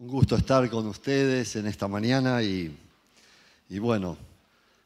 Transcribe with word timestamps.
Un 0.00 0.08
gusto 0.08 0.34
estar 0.34 0.70
con 0.70 0.86
ustedes 0.86 1.56
en 1.56 1.66
esta 1.66 1.86
mañana 1.86 2.42
y, 2.42 2.74
y, 3.68 3.78
bueno, 3.78 4.16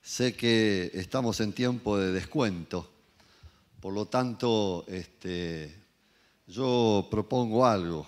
sé 0.02 0.34
que 0.34 0.90
estamos 0.92 1.38
en 1.38 1.52
tiempo 1.52 1.96
de 1.96 2.10
descuento, 2.10 2.90
por 3.80 3.94
lo 3.94 4.06
tanto 4.06 4.84
este, 4.88 5.72
yo 6.48 7.06
propongo 7.12 7.64
algo, 7.64 8.04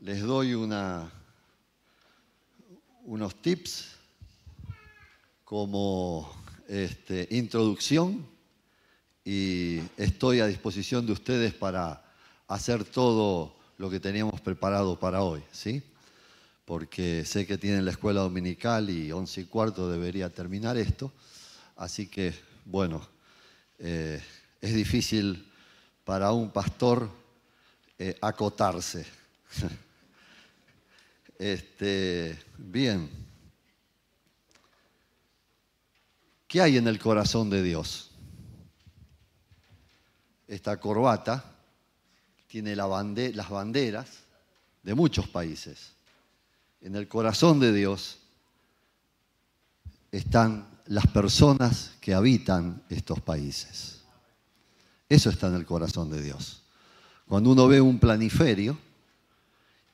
les 0.00 0.20
doy 0.20 0.54
una, 0.54 1.08
unos 3.04 3.36
tips 3.36 3.92
como 5.44 6.28
este, 6.66 7.28
introducción 7.30 8.26
y 9.24 9.78
estoy 9.96 10.40
a 10.40 10.48
disposición 10.48 11.06
de 11.06 11.12
ustedes 11.12 11.54
para 11.54 12.04
hacer 12.48 12.84
todo 12.84 13.54
lo 13.78 13.88
que 13.88 14.00
teníamos 14.00 14.40
preparado 14.40 14.98
para 14.98 15.22
hoy, 15.22 15.40
¿sí? 15.52 15.84
Porque 16.66 17.24
sé 17.24 17.46
que 17.46 17.56
tienen 17.56 17.84
la 17.84 17.92
escuela 17.92 18.20
dominical 18.20 18.90
y 18.90 19.12
once 19.12 19.40
y 19.40 19.44
cuarto 19.44 19.88
debería 19.88 20.28
terminar 20.28 20.76
esto, 20.76 21.12
así 21.76 22.08
que, 22.08 22.34
bueno, 22.64 23.08
eh, 23.78 24.20
es 24.60 24.74
difícil 24.74 25.48
para 26.04 26.32
un 26.32 26.50
pastor 26.50 27.08
eh, 27.98 28.18
acotarse. 28.20 29.06
este, 31.38 32.36
bien, 32.58 33.08
¿qué 36.48 36.62
hay 36.62 36.78
en 36.78 36.88
el 36.88 36.98
corazón 36.98 37.48
de 37.48 37.62
Dios? 37.62 38.10
Esta 40.48 40.78
corbata 40.80 41.44
tiene 42.48 42.74
las 42.74 43.50
banderas 43.50 44.08
de 44.82 44.94
muchos 44.94 45.28
países. 45.28 45.95
En 46.80 46.94
el 46.94 47.08
corazón 47.08 47.60
de 47.60 47.72
Dios 47.72 48.18
están 50.12 50.68
las 50.86 51.06
personas 51.08 51.92
que 52.00 52.14
habitan 52.14 52.82
estos 52.88 53.20
países. 53.20 54.02
Eso 55.08 55.30
está 55.30 55.48
en 55.48 55.54
el 55.54 55.66
corazón 55.66 56.10
de 56.10 56.22
Dios. 56.22 56.62
Cuando 57.26 57.50
uno 57.50 57.66
ve 57.66 57.80
un 57.80 57.98
planiferio 57.98 58.78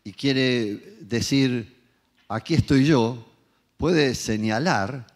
y 0.04 0.12
quiere 0.12 0.96
decir, 1.00 1.80
aquí 2.28 2.54
estoy 2.54 2.84
yo, 2.84 3.26
puede 3.76 4.14
señalar 4.14 5.06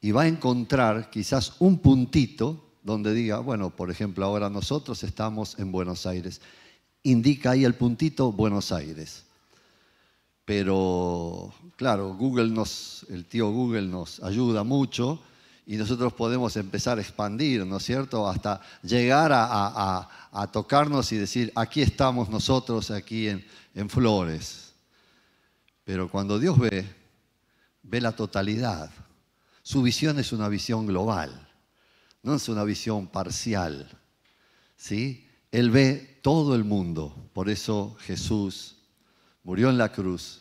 y 0.00 0.12
va 0.12 0.22
a 0.22 0.28
encontrar 0.28 1.10
quizás 1.10 1.54
un 1.58 1.78
puntito 1.78 2.64
donde 2.82 3.12
diga, 3.12 3.40
bueno, 3.40 3.74
por 3.74 3.90
ejemplo, 3.90 4.24
ahora 4.24 4.48
nosotros 4.48 5.02
estamos 5.02 5.58
en 5.58 5.72
Buenos 5.72 6.06
Aires 6.06 6.40
indica 7.06 7.52
ahí 7.52 7.64
el 7.64 7.74
puntito 7.74 8.32
Buenos 8.32 8.72
Aires. 8.72 9.25
Pero 10.46 11.52
claro, 11.74 12.14
Google 12.14 12.50
nos, 12.50 13.04
el 13.10 13.26
tío 13.26 13.50
Google 13.50 13.82
nos 13.82 14.22
ayuda 14.22 14.62
mucho 14.62 15.20
y 15.66 15.76
nosotros 15.76 16.12
podemos 16.12 16.56
empezar 16.56 16.98
a 16.98 17.00
expandir, 17.00 17.66
¿no 17.66 17.78
es 17.78 17.82
cierto? 17.82 18.28
Hasta 18.28 18.60
llegar 18.82 19.32
a, 19.34 20.08
tocarnos 20.52 21.10
y 21.10 21.16
decir, 21.16 21.52
aquí 21.56 21.82
estamos 21.82 22.28
nosotros, 22.28 22.92
aquí 22.92 23.26
en, 23.26 23.44
en 23.74 23.90
Flores. 23.90 24.72
Pero 25.84 26.08
cuando 26.08 26.38
Dios 26.38 26.56
ve, 26.56 26.86
ve 27.82 28.00
la 28.00 28.12
totalidad. 28.12 28.90
Su 29.62 29.82
visión 29.82 30.20
es 30.20 30.32
una 30.32 30.48
visión 30.48 30.86
global, 30.86 31.48
no 32.22 32.36
es 32.36 32.48
una 32.48 32.62
visión 32.62 33.08
parcial. 33.08 33.90
¿Sí? 34.76 35.26
Él 35.50 35.70
ve 35.70 36.20
todo 36.22 36.54
el 36.54 36.62
mundo. 36.62 37.30
Por 37.32 37.48
eso 37.48 37.96
Jesús 38.00 38.75
murió 39.46 39.70
en 39.70 39.78
la 39.78 39.92
cruz 39.92 40.40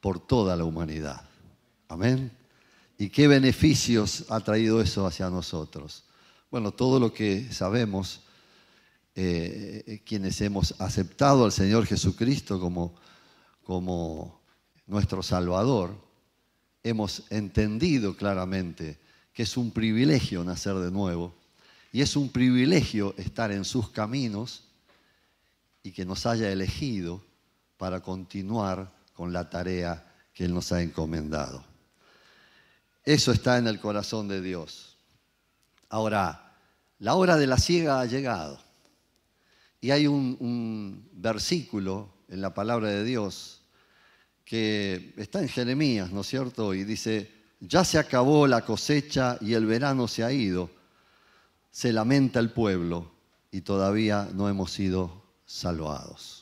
por 0.00 0.18
toda 0.18 0.56
la 0.56 0.64
humanidad. 0.64 1.22
Amén. 1.86 2.32
¿Y 2.98 3.08
qué 3.08 3.28
beneficios 3.28 4.24
ha 4.30 4.40
traído 4.40 4.80
eso 4.80 5.06
hacia 5.06 5.30
nosotros? 5.30 6.02
Bueno, 6.50 6.72
todo 6.72 6.98
lo 6.98 7.14
que 7.14 7.52
sabemos, 7.52 8.22
eh, 9.14 10.02
quienes 10.04 10.40
hemos 10.40 10.74
aceptado 10.80 11.44
al 11.44 11.52
Señor 11.52 11.86
Jesucristo 11.86 12.58
como, 12.58 12.96
como 13.62 14.40
nuestro 14.88 15.22
Salvador, 15.22 15.94
hemos 16.82 17.22
entendido 17.30 18.16
claramente 18.16 18.98
que 19.32 19.44
es 19.44 19.56
un 19.56 19.70
privilegio 19.70 20.42
nacer 20.42 20.74
de 20.74 20.90
nuevo 20.90 21.32
y 21.92 22.00
es 22.00 22.16
un 22.16 22.28
privilegio 22.28 23.14
estar 23.18 23.52
en 23.52 23.64
sus 23.64 23.90
caminos 23.90 24.64
y 25.84 25.92
que 25.92 26.04
nos 26.04 26.26
haya 26.26 26.50
elegido 26.50 27.22
para 27.82 27.98
continuar 27.98 28.92
con 29.12 29.32
la 29.32 29.50
tarea 29.50 30.14
que 30.32 30.44
Él 30.44 30.54
nos 30.54 30.70
ha 30.70 30.80
encomendado. 30.80 31.64
Eso 33.02 33.32
está 33.32 33.58
en 33.58 33.66
el 33.66 33.80
corazón 33.80 34.28
de 34.28 34.40
Dios. 34.40 34.96
Ahora, 35.88 36.54
la 37.00 37.16
hora 37.16 37.36
de 37.36 37.48
la 37.48 37.56
ciega 37.56 38.00
ha 38.00 38.06
llegado. 38.06 38.60
Y 39.80 39.90
hay 39.90 40.06
un, 40.06 40.36
un 40.38 41.10
versículo 41.14 42.08
en 42.28 42.40
la 42.40 42.54
palabra 42.54 42.86
de 42.86 43.02
Dios 43.02 43.62
que 44.44 45.12
está 45.16 45.40
en 45.40 45.48
Jeremías, 45.48 46.12
¿no 46.12 46.20
es 46.20 46.28
cierto? 46.28 46.74
Y 46.74 46.84
dice, 46.84 47.32
ya 47.58 47.84
se 47.84 47.98
acabó 47.98 48.46
la 48.46 48.64
cosecha 48.64 49.38
y 49.40 49.54
el 49.54 49.66
verano 49.66 50.06
se 50.06 50.22
ha 50.22 50.30
ido 50.30 50.70
se 51.72 51.92
lamenta 51.92 52.38
el 52.38 52.52
pueblo 52.52 53.10
y 53.50 53.62
todavía 53.62 54.28
no 54.32 54.48
hemos 54.48 54.70
sido 54.70 55.24
salvados. 55.46 56.41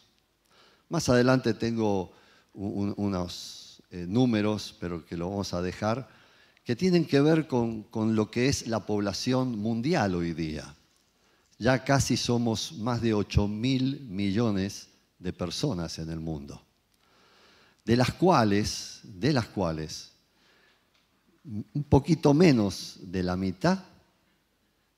Más 0.90 1.08
adelante 1.08 1.54
tengo 1.54 2.12
unos 2.52 3.82
eh, 3.90 4.06
números, 4.08 4.76
pero 4.78 5.06
que 5.06 5.16
lo 5.16 5.30
vamos 5.30 5.54
a 5.54 5.62
dejar, 5.62 6.08
que 6.64 6.74
tienen 6.74 7.06
que 7.06 7.20
ver 7.20 7.46
con, 7.46 7.86
lo 8.16 8.30
que 8.30 8.48
es 8.48 8.66
la 8.66 8.84
población 8.86 9.56
mundial 9.56 10.16
hoy 10.16 10.34
día. 10.34 10.74
Ya 11.58 11.84
casi 11.84 12.16
somos 12.16 12.72
más 12.72 13.00
de 13.00 13.14
8 13.14 13.46
mil 13.46 14.00
millones 14.08 14.88
de 15.20 15.32
personas 15.32 15.98
en 16.00 16.10
el 16.10 16.18
mundo, 16.18 16.60
de 17.84 17.96
las 17.96 18.12
cuales, 18.12 19.00
de 19.04 19.32
las 19.32 19.46
cuales, 19.46 20.10
un 21.44 21.84
poquito 21.88 22.34
menos 22.34 22.98
de 23.00 23.22
la 23.22 23.36
mitad 23.36 23.78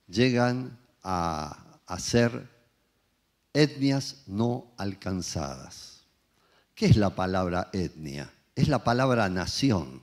llegan 0.09 0.79
a, 1.03 1.59
ser 1.99 2.52
etnias 3.53 4.23
no 4.27 4.73
alcanzadas. 4.77 6.03
¿Qué 6.75 6.87
es 6.87 6.97
la 6.97 7.15
palabra 7.15 7.69
etnia? 7.73 8.33
Es 8.55 8.69
la 8.69 8.83
palabra 8.83 9.29
nación, 9.29 10.03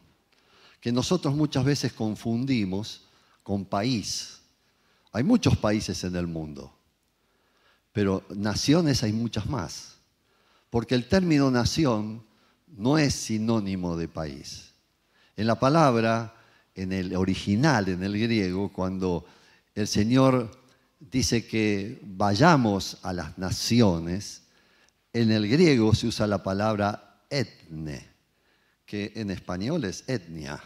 que 0.82 0.92
nosotros 0.92 1.36
muchas 1.36 1.64
veces 1.66 1.94
confundimos 1.94 3.04
con 3.44 3.66
país. 3.66 4.40
Hay 5.12 5.24
muchos 5.24 5.58
países 5.58 6.04
en 6.04 6.16
el 6.16 6.28
mundo, 6.28 6.72
pero 7.92 8.24
naciones 8.30 9.04
hay 9.04 9.12
muchas 9.12 9.48
más, 9.48 9.98
porque 10.70 10.96
el 10.96 11.08
término 11.08 11.50
nación 11.50 12.24
no 12.68 12.98
es 12.98 13.16
sinónimo 13.16 13.98
de 13.98 14.08
país. 14.08 14.72
En 15.36 15.48
la 15.48 15.60
palabra, 15.60 16.36
en 16.76 16.94
el 16.94 17.16
original, 17.16 17.90
en 17.90 18.04
el 18.04 18.20
griego, 18.20 18.72
cuando 18.72 19.26
el 19.74 19.88
Señor 19.88 20.59
dice 21.00 21.48
que 21.48 22.00
vayamos 22.04 22.98
a 23.04 23.14
las 23.14 23.38
naciones, 23.38 24.44
en 25.14 25.32
el 25.32 25.48
griego 25.48 25.96
se 25.96 26.08
usa 26.08 26.28
la 26.28 26.44
palabra 26.44 27.24
etne, 27.30 28.08
que 28.86 29.14
en 29.16 29.32
español 29.32 29.86
es 29.86 30.04
etnia. 30.08 30.62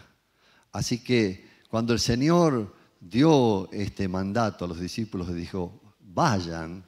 Así 0.72 1.02
que 1.02 1.48
cuando 1.68 1.92
el 1.92 2.00
Señor 2.00 2.74
dio 3.00 3.70
este 3.72 4.08
mandato 4.08 4.64
a 4.64 4.68
los 4.68 4.80
discípulos, 4.80 5.32
dijo, 5.34 5.80
vayan 6.00 6.84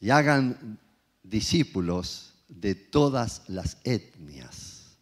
y 0.00 0.10
hagan 0.10 0.78
discípulos 1.22 2.34
de 2.48 2.74
todas 2.74 3.42
las 3.48 3.78
etnias. 3.84 4.96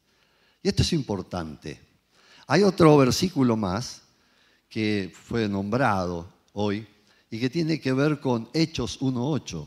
Y 0.62 0.68
esto 0.68 0.82
es 0.82 0.92
importante. 0.92 1.80
Hay 2.46 2.62
otro 2.62 2.96
versículo 2.96 3.56
más 3.56 4.02
que 4.68 5.12
fue 5.14 5.48
nombrado 5.48 6.28
hoy 6.52 6.86
y 7.34 7.40
que 7.40 7.50
tiene 7.50 7.80
que 7.80 7.92
ver 7.92 8.20
con 8.20 8.48
Hechos 8.52 9.00
1.8. 9.00 9.66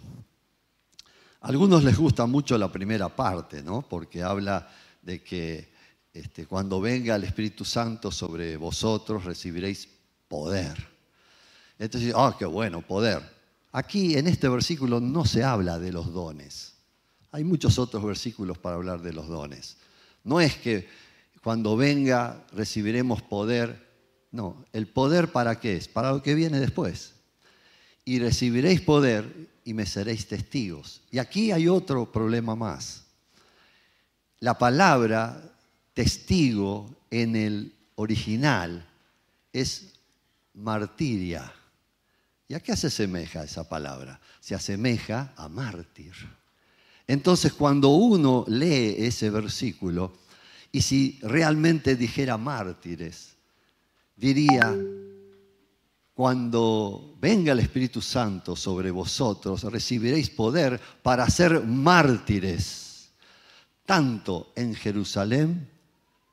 A 1.42 1.48
algunos 1.50 1.84
les 1.84 1.98
gusta 1.98 2.25
mucho 2.25 2.58
la 2.58 2.72
primera 2.72 3.14
parte, 3.14 3.62
¿no? 3.62 3.81
Porque 3.81 4.24
habla 4.24 4.69
de 5.02 5.22
que 5.22 5.69
este, 6.14 6.46
cuando 6.46 6.80
venga 6.80 7.18
el 7.18 7.25
Espíritu 7.25 7.66
Santo 7.66 8.10
sobre 8.10 8.56
vosotros 8.56 9.25
recibiréis 9.25 9.90
poder. 10.30 10.78
Entonces, 11.78 12.14
ah, 12.16 12.38
qué 12.40 12.46
bueno, 12.46 12.84
poder. 12.84 13.22
Aquí 13.74 14.16
en 14.16 14.28
este 14.28 14.48
versículo 14.48 15.02
no 15.02 15.25
se 15.25 15.44
habla 15.44 15.78
de 15.78 15.92
los 15.92 16.14
dones. 16.14 16.74
Hay 17.31 17.44
muchos 17.44 17.78
otros 17.80 18.02
versículos 18.02 18.58
para 18.58 18.78
hablar 18.78 19.02
de 19.02 19.12
los 19.12 19.28
dones. 19.28 19.75
No 20.24 20.40
es 20.40 20.56
que 20.56 20.88
cuando 21.44 21.75
venga 21.75 22.46
recibiremos 22.54 23.22
poder 23.24 23.86
no, 24.31 24.64
el 24.72 24.88
poder 24.88 25.34
para 25.34 25.60
qué 25.60 25.75
es? 25.75 25.90
Para 25.90 26.14
lo 26.14 26.24
que 26.24 26.34
viene 26.34 26.62
después. 26.62 27.17
Y 28.07 28.19
recibiréis 28.19 28.80
poder 28.80 29.50
y 29.65 29.74
me 29.74 29.86
seréis 29.86 30.30
testigos. 30.30 31.01
Y 31.12 31.18
aquí 31.18 31.51
hay 31.51 31.68
otro 31.68 32.09
problema 32.09 32.56
más. 32.56 33.04
la 34.39 34.57
palabra 34.57 35.44
testigo 35.94 36.89
en 37.12 37.36
el 37.36 37.74
original 37.95 38.88
es 39.51 39.92
martiria. 40.54 41.51
¿Y 42.48 42.54
a 42.54 42.62
qué 42.62 42.77
se 42.77 42.88
asemeja 42.88 43.44
esa 43.44 43.68
palabra? 43.68 44.21
Se 44.39 44.56
asemeja 44.56 45.33
a 45.36 45.50
mártir. 45.50 46.13
Entonces 47.07 47.51
cuando 47.51 47.89
uno 47.89 48.45
lee 48.48 48.95
ese 49.00 49.30
versículo, 49.30 50.18
y 50.71 50.81
si 50.81 51.19
realmente 51.24 51.98
dijera 51.98 52.38
mártires, 52.38 53.36
diría, 54.15 54.74
cuando 56.18 57.16
venga 57.22 57.52
el 57.52 57.60
Espíritu 57.60 58.02
Santo 58.02 58.56
sobre 58.56 58.90
vosotros, 58.90 59.62
recibiréis 59.66 60.31
poder 60.31 60.81
para 61.04 61.30
ser 61.30 61.62
mártires, 61.62 63.12
tanto 63.86 64.52
en 64.56 64.74
Jerusalén, 64.74 65.69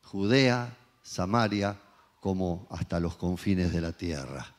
Judea, 0.05 0.75
Samaria, 1.03 1.79
como 2.19 2.67
hasta 2.71 2.99
los 2.99 3.17
confines 3.17 3.75
de 3.75 3.83
la 3.83 3.93
tierra. 3.93 4.55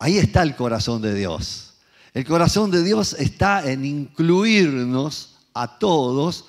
Ahí 0.00 0.18
está 0.18 0.42
el 0.42 0.56
corazón 0.56 1.02
de 1.02 1.14
Dios. 1.14 1.74
El 2.12 2.24
corazón 2.24 2.72
de 2.72 2.82
Dios 2.82 3.12
está 3.12 3.64
en 3.70 3.84
incluirnos 3.84 5.36
a 5.54 5.78
todos 5.78 6.46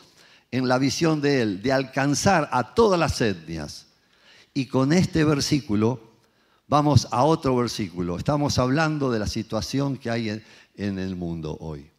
en 0.50 0.68
la 0.68 0.80
visión 0.80 1.22
de 1.22 1.44
Él, 1.44 1.62
de 1.62 1.74
alcanzar 1.74 2.50
a 2.52 2.74
todas 2.74 3.00
las 3.00 3.22
etnias. 3.22 3.86
Y 4.56 4.66
con 4.66 4.94
este 4.94 5.24
versículo 5.24 6.09
vamos 6.70 7.08
a 7.12 7.24
otro 7.24 7.58
versículo. 7.58 8.18
Estamos 8.18 8.60
hablando 8.60 9.12
de 9.12 9.20
la 9.20 9.28
situación 9.28 9.98
que 9.98 10.10
hay 10.10 10.30
en, 10.76 11.00
el 11.00 11.16
mundo 11.16 11.58
hoy. 11.60 11.90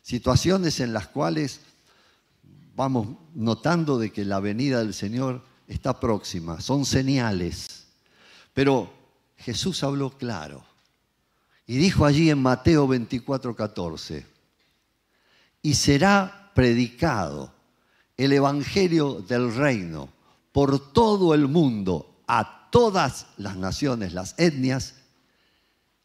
Situaciones 0.00 0.80
en 0.80 0.94
las 0.94 1.08
cuales 1.08 1.60
vamos 2.74 3.08
notando 3.34 3.98
de 3.98 4.10
que 4.10 4.24
la 4.24 4.40
venida 4.40 4.78
del 4.78 4.94
Señor 4.94 5.42
está 5.66 6.00
próxima, 6.00 6.60
son 6.60 6.86
señales. 6.86 7.86
Pero 8.54 8.90
Jesús 9.36 9.82
habló 9.82 10.16
claro 10.16 10.64
y 11.66 11.76
dijo 11.76 12.06
allí 12.06 12.30
en 12.30 12.40
Mateo 12.40 12.86
24, 12.86 13.54
14, 13.54 14.24
y 15.60 15.74
será 15.74 16.50
predicado 16.54 17.52
el 18.16 18.32
Evangelio 18.32 19.22
del 19.28 19.54
reino 19.54 20.08
por 20.52 20.92
todo 20.92 21.34
el 21.34 21.46
mundo, 21.46 22.17
a 22.28 22.68
todas 22.70 23.26
las 23.38 23.56
naciones, 23.56 24.12
las 24.12 24.34
etnias, 24.38 24.94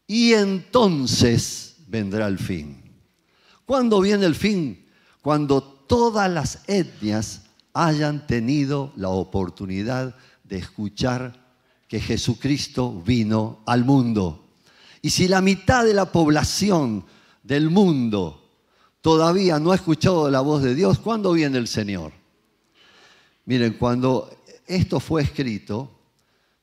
y 0.06 0.32
entonces 0.32 1.76
vendrá 1.86 2.26
el 2.26 2.38
fin. 2.38 2.82
¿Cuándo 3.64 4.00
viene 4.00 4.26
el 4.26 4.34
fin? 4.34 4.86
Cuando 5.22 5.62
todas 5.62 6.30
las 6.30 6.60
etnias 6.66 7.42
hayan 7.72 8.26
tenido 8.26 8.92
la 8.96 9.08
oportunidad 9.08 10.16
de 10.42 10.58
escuchar 10.58 11.44
que 11.88 12.00
Jesucristo 12.00 13.02
vino 13.02 13.62
al 13.66 13.84
mundo. 13.84 14.44
Y 15.02 15.10
si 15.10 15.28
la 15.28 15.40
mitad 15.40 15.84
de 15.84 15.94
la 15.94 16.10
población 16.10 17.04
del 17.42 17.70
mundo 17.70 18.40
todavía 19.00 19.58
no 19.58 19.72
ha 19.72 19.76
escuchado 19.76 20.30
la 20.30 20.40
voz 20.40 20.62
de 20.62 20.74
Dios, 20.74 20.98
¿cuándo 20.98 21.32
viene 21.32 21.58
el 21.58 21.68
Señor? 21.68 22.12
Miren, 23.44 23.74
cuando 23.74 24.30
esto 24.66 25.00
fue 25.00 25.22
escrito, 25.22 25.90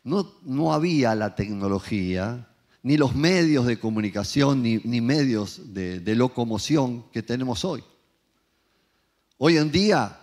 no, 0.03 0.35
no 0.43 0.73
había 0.73 1.15
la 1.15 1.35
tecnología, 1.35 2.47
ni 2.83 2.97
los 2.97 3.15
medios 3.15 3.67
de 3.67 3.79
comunicación, 3.79 4.63
ni, 4.63 5.01
medios 5.01 5.73
de, 5.73 6.15
locomoción 6.15 7.05
que 7.11 7.21
tenemos 7.21 7.63
hoy. 7.63 7.83
Hoy 9.37 9.57
en 9.57 9.71
día 9.71 10.19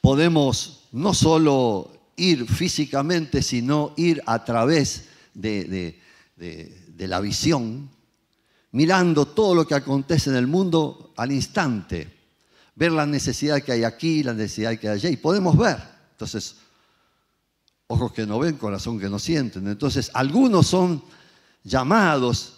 podemos 0.00 0.88
no 0.92 1.14
solo 1.14 1.90
ir 2.16 2.46
físicamente, 2.46 3.42
sino 3.42 3.94
ir 3.96 4.22
a 4.26 4.44
través 4.44 5.06
de, 5.32 5.98
de, 6.36 7.08
la 7.08 7.20
visión, 7.20 7.88
mirando 8.72 9.26
todo 9.26 9.54
lo 9.54 9.66
que 9.66 9.74
acontece 9.74 10.28
en 10.28 10.36
el 10.36 10.46
mundo 10.46 11.14
al 11.16 11.32
instante, 11.32 12.14
ver 12.74 12.92
la 12.92 13.06
necesidad 13.06 13.62
que 13.62 13.72
hay 13.72 13.84
aquí, 13.84 14.22
la 14.22 14.34
necesidad 14.34 14.78
que 14.78 14.88
hay 14.88 14.96
allá, 14.96 15.08
y 15.08 15.16
podemos 15.16 15.56
ver. 15.56 15.78
Entonces, 16.12 16.56
ojos 17.90 18.12
que 18.12 18.24
no 18.24 18.38
ven, 18.38 18.56
corazón 18.56 19.00
que 19.00 19.08
no 19.08 19.18
sienten. 19.18 19.66
Entonces, 19.66 20.12
algunos 20.14 20.68
son 20.68 21.02
llamados 21.64 22.54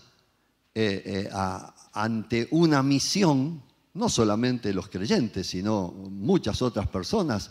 eh, 0.75 1.03
eh, 1.05 1.31
ante 1.95 2.49
una 2.51 2.83
misión, 2.83 3.63
no 3.95 4.11
solamente 4.11 4.75
los 4.75 4.89
creyentes, 4.89 5.47
sino 5.47 5.89
muchas 5.89 6.61
otras 6.61 6.87
personas 6.87 7.51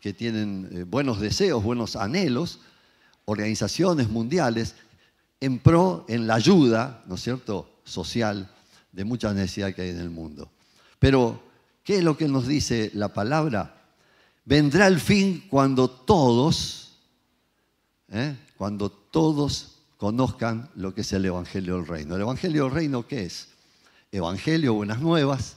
que 0.00 0.14
tienen 0.14 0.70
eh, 0.72 0.84
buenos 0.84 1.20
deseos, 1.20 1.62
buenos 1.62 1.96
anhelos, 1.96 2.60
organizaciones 3.26 4.08
mundiales, 4.08 4.74
en 5.38 5.58
pro, 5.58 6.06
en 6.08 6.26
la 6.26 6.34
ayuda, 6.34 7.04
¿no 7.06 7.16
es 7.16 7.22
cierto?, 7.22 7.80
social 7.84 8.50
de 8.90 9.04
muchas 9.04 9.34
necesidades 9.34 9.74
que 9.74 9.82
hay 9.82 9.90
en 9.90 10.00
el 10.00 10.10
mundo. 10.10 10.50
Pero, 10.98 11.42
¿qué 11.84 11.98
es 11.98 12.04
lo 12.04 12.16
que 12.16 12.26
nos 12.26 12.46
dice 12.46 12.90
la 12.94 13.12
palabra? 13.12 13.82
Vendrá 14.46 14.86
el 14.86 14.98
fin 14.98 15.44
cuando 15.50 15.90
todos, 15.90 16.87
¿eh? 18.12 18.36
cuando 18.56 18.90
todos 18.90 19.76
conozcan 19.96 20.70
lo 20.74 20.94
que 20.94 21.00
es 21.02 21.12
el 21.12 21.24
Evangelio 21.24 21.76
del 21.76 21.86
Reino. 21.86 22.14
¿El 22.14 22.22
Evangelio 22.22 22.64
del 22.64 22.72
Reino 22.72 23.06
qué 23.06 23.24
es? 23.24 23.48
Evangelio, 24.12 24.74
buenas 24.74 25.00
nuevas, 25.00 25.56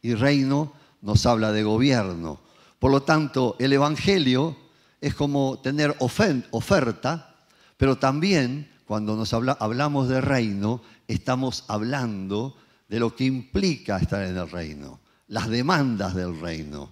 y 0.00 0.14
reino 0.14 0.72
nos 1.02 1.26
habla 1.26 1.52
de 1.52 1.62
gobierno. 1.62 2.40
Por 2.78 2.90
lo 2.90 3.02
tanto, 3.02 3.56
el 3.58 3.72
Evangelio 3.72 4.56
es 5.00 5.14
como 5.14 5.58
tener 5.58 5.94
oferta, 5.98 7.34
pero 7.76 7.98
también 7.98 8.70
cuando 8.86 9.16
nos 9.16 9.32
hablamos 9.34 10.08
de 10.08 10.20
reino, 10.20 10.82
estamos 11.06 11.64
hablando 11.68 12.56
de 12.88 12.98
lo 12.98 13.14
que 13.14 13.24
implica 13.24 13.98
estar 13.98 14.22
en 14.22 14.36
el 14.36 14.50
reino, 14.50 15.00
las 15.28 15.48
demandas 15.48 16.14
del 16.14 16.40
reino, 16.40 16.90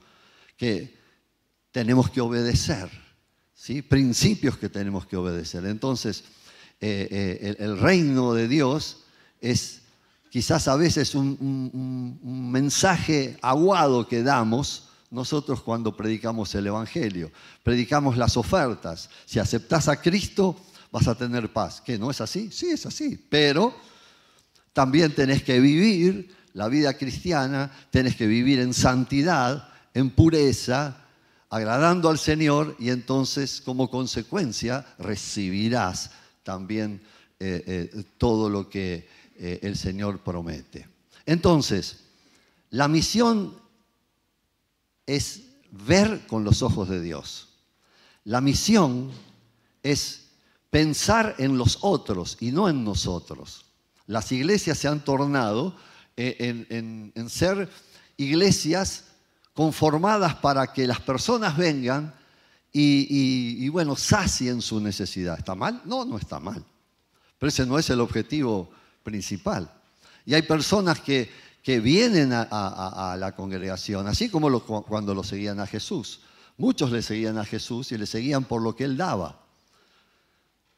que 0.56 0.96
tenemos 1.72 2.10
que 2.10 2.20
obedecer, 2.20 2.88
¿sí? 3.58 3.82
principios 3.82 4.56
que 4.56 4.68
tenemos 4.68 5.06
que 5.06 5.16
obedecer. 5.16 5.66
Entonces, 5.66 6.24
eh, 6.80 7.08
eh, 7.10 7.56
el, 7.58 7.78
reino 7.78 8.32
de 8.32 8.46
Dios 8.46 8.98
es 9.40 9.80
quizás 10.30 10.68
a 10.68 10.76
veces 10.76 11.14
un 11.14 12.50
mensaje 12.52 13.36
aguado 13.42 14.06
que 14.06 14.22
damos, 14.22 14.88
nosotros 15.10 15.62
cuando 15.62 15.96
predicamos 15.96 16.54
el 16.54 16.66
Evangelio. 16.66 17.32
Predicamos 17.62 18.16
las 18.16 18.36
ofertas. 18.36 19.08
Si 19.24 19.38
aceptas 19.38 19.88
a 19.88 20.00
Cristo, 20.00 20.56
vas 20.90 21.08
a 21.08 21.14
tener 21.14 21.52
paz. 21.52 21.80
¿Qué? 21.80 21.98
¿No 21.98 22.10
es 22.10 22.20
así? 22.20 22.50
Sí, 22.52 22.70
es 22.70 22.84
así. 22.86 23.18
Pero 23.28 23.74
también 24.72 25.14
tenés 25.14 25.42
que 25.42 25.60
vivir 25.60 26.34
la 26.52 26.68
vida 26.68 26.94
cristiana, 26.94 27.72
tenés 27.90 28.16
que 28.16 28.26
vivir 28.26 28.60
en 28.60 28.74
santidad, 28.74 29.68
en 29.94 30.10
pureza, 30.10 31.07
agradando 31.50 32.08
al 32.08 32.18
Señor 32.18 32.76
y 32.78 32.90
entonces 32.90 33.60
como 33.60 33.90
consecuencia 33.90 34.86
recibirás 34.98 36.10
también 36.42 37.00
eh, 37.40 37.90
eh, 37.94 38.04
todo 38.18 38.50
lo 38.50 38.68
que 38.68 39.08
eh, 39.36 39.60
el 39.62 39.76
Señor 39.76 40.18
promete. 40.20 40.88
Entonces, 41.24 42.00
la 42.70 42.88
misión 42.88 43.54
es 45.06 45.42
ver 45.70 46.26
con 46.26 46.44
los 46.44 46.62
ojos 46.62 46.88
de 46.88 47.00
Dios. 47.00 47.48
La 48.24 48.40
misión 48.40 49.10
es 49.82 50.24
pensar 50.70 51.34
en 51.38 51.56
los 51.56 51.78
otros 51.80 52.36
y 52.40 52.50
no 52.50 52.68
en 52.68 52.84
nosotros. 52.84 53.64
Las 54.06 54.32
iglesias 54.32 54.78
se 54.78 54.88
han 54.88 55.04
tornado 55.04 55.76
en, 56.16 57.28
ser 57.28 57.70
iglesias 58.16 59.04
conformadas 59.58 60.36
para 60.36 60.72
que 60.72 60.86
las 60.86 61.00
personas 61.00 61.56
vengan 61.56 62.14
y, 62.72 63.68
bueno, 63.70 63.96
sacien 63.96 64.62
su 64.62 64.80
necesidad. 64.80 65.36
¿Está 65.36 65.56
mal? 65.56 65.82
No, 65.84 66.04
no 66.04 66.16
está 66.16 66.38
mal. 66.38 66.64
Pero 67.36 67.48
ese 67.48 67.66
no 67.66 67.76
es 67.76 67.90
el 67.90 68.00
objetivo 68.00 68.70
principal. 69.02 69.68
Y 70.24 70.34
hay 70.34 70.42
personas 70.42 71.00
que 71.00 71.28
que 71.60 71.80
vienen 71.80 72.32
a, 72.32 73.16
la 73.18 73.32
congregación, 73.34 74.06
así 74.06 74.30
como 74.30 74.60
cuando 74.60 75.12
lo 75.12 75.24
seguían 75.24 75.58
a 75.58 75.66
Jesús. 75.66 76.20
Muchos 76.56 76.92
le 76.92 77.02
seguían 77.02 77.36
a 77.36 77.44
Jesús 77.44 77.90
y 77.90 77.98
le 77.98 78.06
seguían 78.06 78.44
por 78.44 78.62
lo 78.62 78.76
que 78.76 78.84
él 78.84 78.96
daba. 78.96 79.40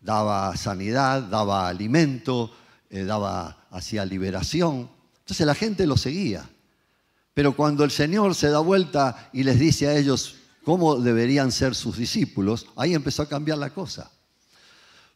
Daba 0.00 0.56
sanidad, 0.56 1.22
daba 1.22 1.68
alimento, 1.68 2.50
eh, 2.88 3.04
daba, 3.04 3.68
hacía 3.70 4.06
liberación. 4.06 4.90
Entonces 5.18 5.46
la 5.46 5.54
gente 5.54 5.86
lo 5.86 5.98
seguía. 5.98 6.48
Pero 7.34 7.54
cuando 7.54 7.84
el 7.84 7.90
Señor 7.90 8.34
se 8.34 8.48
da 8.48 8.58
vuelta 8.58 9.30
y 9.32 9.42
les 9.44 9.58
dice 9.58 9.88
a 9.88 9.96
ellos 9.96 10.36
cómo 10.64 10.96
deberían 10.96 11.52
ser 11.52 11.74
sus 11.74 11.96
discípulos, 11.96 12.66
ahí 12.76 12.94
empezó 12.94 13.22
a 13.22 13.28
cambiar 13.28 13.58
la 13.58 13.70
cosa. 13.70 14.10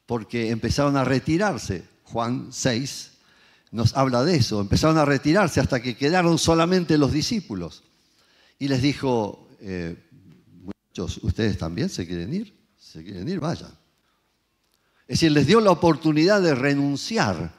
Porque 0.06 0.50
empezaron 0.50 0.96
a 0.96 1.04
retirarse. 1.04 1.84
Juan 2.04 2.48
6, 2.52 3.12
nos 3.72 3.96
habla 3.96 4.22
de 4.24 4.36
eso. 4.36 4.60
Empezaron 4.60 4.98
a 4.98 5.04
retirarse 5.04 5.60
hasta 5.60 5.82
que 5.82 5.96
quedaron 5.96 6.38
solamente 6.38 6.96
los 6.98 7.12
discípulos. 7.12 7.82
Y 8.58 8.68
les 8.68 8.82
dijo, 8.82 9.48
eh, 9.60 9.96
muchos, 10.62 11.18
ustedes 11.22 11.58
también 11.58 11.88
se 11.88 12.06
quieren 12.06 12.32
ir, 12.32 12.56
se 12.78 13.02
quieren 13.02 13.28
ir, 13.28 13.40
vayan. 13.40 13.72
Es 15.06 15.20
decir, 15.20 15.32
les 15.32 15.46
dio 15.46 15.60
la 15.60 15.70
oportunidad 15.70 16.40
de 16.40 16.54
renunciar, 16.54 17.52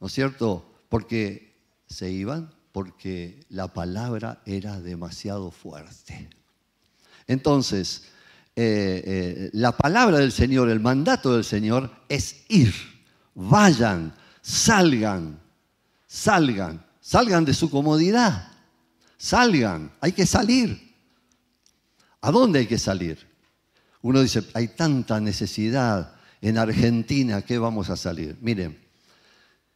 ¿no 0.00 0.08
es 0.08 0.12
cierto? 0.12 0.82
Porque 0.88 1.56
se 1.86 2.10
iban, 2.10 2.52
porque 2.74 3.46
la 3.50 3.68
palabra 3.68 4.42
era 4.44 4.80
demasiado 4.80 5.52
fuerte. 5.52 6.28
Entonces, 7.28 8.02
eh, 8.56 9.00
eh, 9.06 9.50
la 9.52 9.70
palabra 9.76 10.18
del 10.18 10.32
Señor, 10.32 10.68
el 10.68 10.80
mandato 10.80 11.34
del 11.34 11.44
Señor 11.44 11.88
es 12.08 12.42
ir, 12.48 12.74
vayan, 13.36 14.12
salgan, 14.42 15.38
salgan, 16.08 16.84
salgan 17.00 17.44
de 17.44 17.54
su 17.54 17.70
comodidad, 17.70 18.48
salgan, 19.18 19.92
hay 20.00 20.10
que 20.10 20.26
salir. 20.26 20.96
¿A 22.22 22.32
dónde 22.32 22.58
hay 22.58 22.66
que 22.66 22.78
salir? 22.78 23.24
Uno 24.02 24.20
dice, 24.20 24.42
hay 24.52 24.66
tanta 24.66 25.20
necesidad 25.20 26.16
en 26.40 26.58
Argentina, 26.58 27.40
¿qué 27.42 27.56
vamos 27.56 27.88
a 27.88 27.96
salir? 27.96 28.36
Miren, 28.40 28.76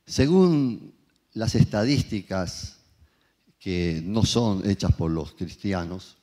según 0.04 0.92
las 1.32 1.54
estadísticas 1.54 2.77
que 3.58 4.00
no 4.04 4.24
son 4.24 4.68
hechas 4.68 4.92
por 4.94 5.10
los 5.10 5.32
cristianos, 5.32 6.16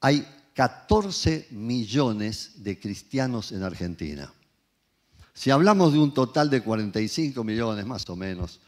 hay 0.00 0.26
14 0.54 1.48
millones 1.50 2.62
de 2.62 2.78
cristianos 2.78 3.52
en 3.52 3.62
Argentina. 3.62 4.32
Si 5.32 5.50
hablamos 5.50 5.92
de 5.92 5.98
un 5.98 6.14
total 6.14 6.48
de 6.48 6.62
45 6.62 7.42
millones 7.42 7.86
más 7.86 8.08
o 8.08 8.16
menos, 8.16 8.60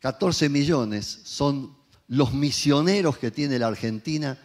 14 0.00 0.48
millones 0.48 1.20
son 1.24 1.76
los 2.08 2.32
misioneros 2.34 3.18
que 3.18 3.30
tiene 3.30 3.58
la 3.58 3.68
Argentina 3.68 4.38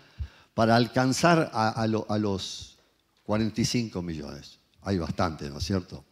para 0.53 0.75
alcanzar 0.75 1.49
a, 1.53 1.87
los 1.87 2.77
45 3.23 4.01
millones. 4.01 4.59
Hay 4.81 4.97
bastante, 4.97 5.49
¿no 5.49 5.57
es 5.57 5.63
cierto? 5.63 6.03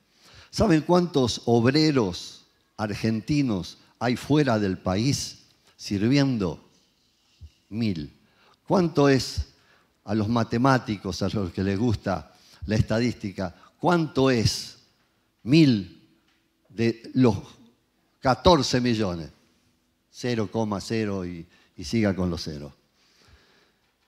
¿Saben 0.49 0.81
cuántos 0.81 1.43
obreros 1.45 2.45
argentinos 2.77 3.77
hay 3.99 4.15
fuera 4.15 4.57
del 4.57 4.77
país 4.77 5.38
sirviendo? 5.79 6.69
Mil. 7.69 8.11
¿Cuánto 8.67 9.07
es 9.07 9.45
a 10.03 10.13
los 10.13 10.27
matemáticos, 10.27 11.21
a 11.23 11.29
los 11.29 11.51
que 11.51 11.63
les 11.63 11.79
gusta 11.79 12.35
la 12.65 12.75
estadística? 12.75 13.55
¿Cuánto 13.79 14.29
es 14.29 14.77
mil 15.43 16.05
de 16.67 17.09
los 17.13 17.37
14 18.19 18.81
millones? 18.81 19.29
0,0 20.13 21.27
y, 21.27 21.47
y 21.81 21.83
siga 21.85 22.13
con 22.13 22.29
los 22.29 22.43
ceros. 22.43 22.73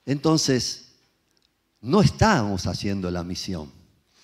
Entonces, 0.05 0.89
no 1.79 2.01
estamos 2.01 2.67
haciendo 2.67 3.09
la 3.09 3.23
misión. 3.23 3.71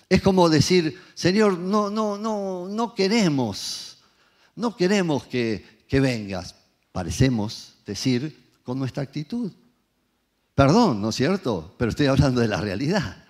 Es 0.10 0.22
como 0.22 0.50
decir, 0.50 1.00
Señor, 1.13 1.58
no, 1.58 1.89
no, 1.89 2.18
no, 2.18 2.68
no 2.68 2.94
queremos, 2.94 4.00
no 4.56 4.75
queremos 4.75 5.25
que, 5.27 5.86
que 5.88 6.00
vengas. 6.00 6.56
Parecemos 6.98 7.75
decir 7.86 8.56
con 8.63 8.80
nuestra 8.80 9.04
actitud. 9.04 9.51
Perdón, 10.56 11.00
¿no 11.00 11.10
es 11.10 11.16
cierto? 11.16 11.75
Pero 11.77 11.92
estoy 11.92 12.08
hablando 12.08 12.42
de 12.42 12.48
la 12.48 12.60
realidad. 12.60 13.24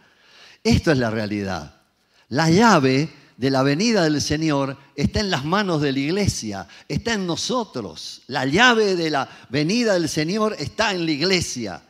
Esto 0.63 0.93
es 0.93 0.97
la 0.97 1.09
realidad. 1.09 1.81
La 2.29 2.49
llave 2.49 3.09
de 3.35 3.49
la 3.49 3.63
venida 3.63 4.05
del 4.05 4.21
Señor 4.21 4.77
está 4.95 5.19
en 5.19 5.29
las 5.29 5.43
manos 5.43 5.81
de 5.81 5.91
la 5.91 5.99
iglesia, 5.99 6.65
está 6.87 7.15
en 7.15 7.27
nosotros. 7.27 8.21
La 8.27 8.45
llave 8.45 8.95
de 8.95 9.09
la 9.09 9.27
venida 9.49 9.95
del 9.95 10.07
Señor 10.07 10.55
está 10.57 10.93
en 10.93 11.05
la 11.05 11.11
iglesia. 11.11 11.81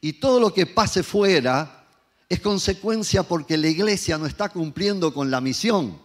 Y 0.00 0.14
todo 0.14 0.40
lo 0.40 0.52
que 0.52 0.66
pase 0.66 1.04
fuera 1.04 1.84
es 2.28 2.40
consecuencia 2.40 3.22
porque 3.22 3.56
la 3.56 3.68
iglesia 3.68 4.18
no 4.18 4.26
está 4.26 4.48
cumpliendo 4.48 5.14
con 5.14 5.30
la 5.30 5.40
misión. 5.40 6.01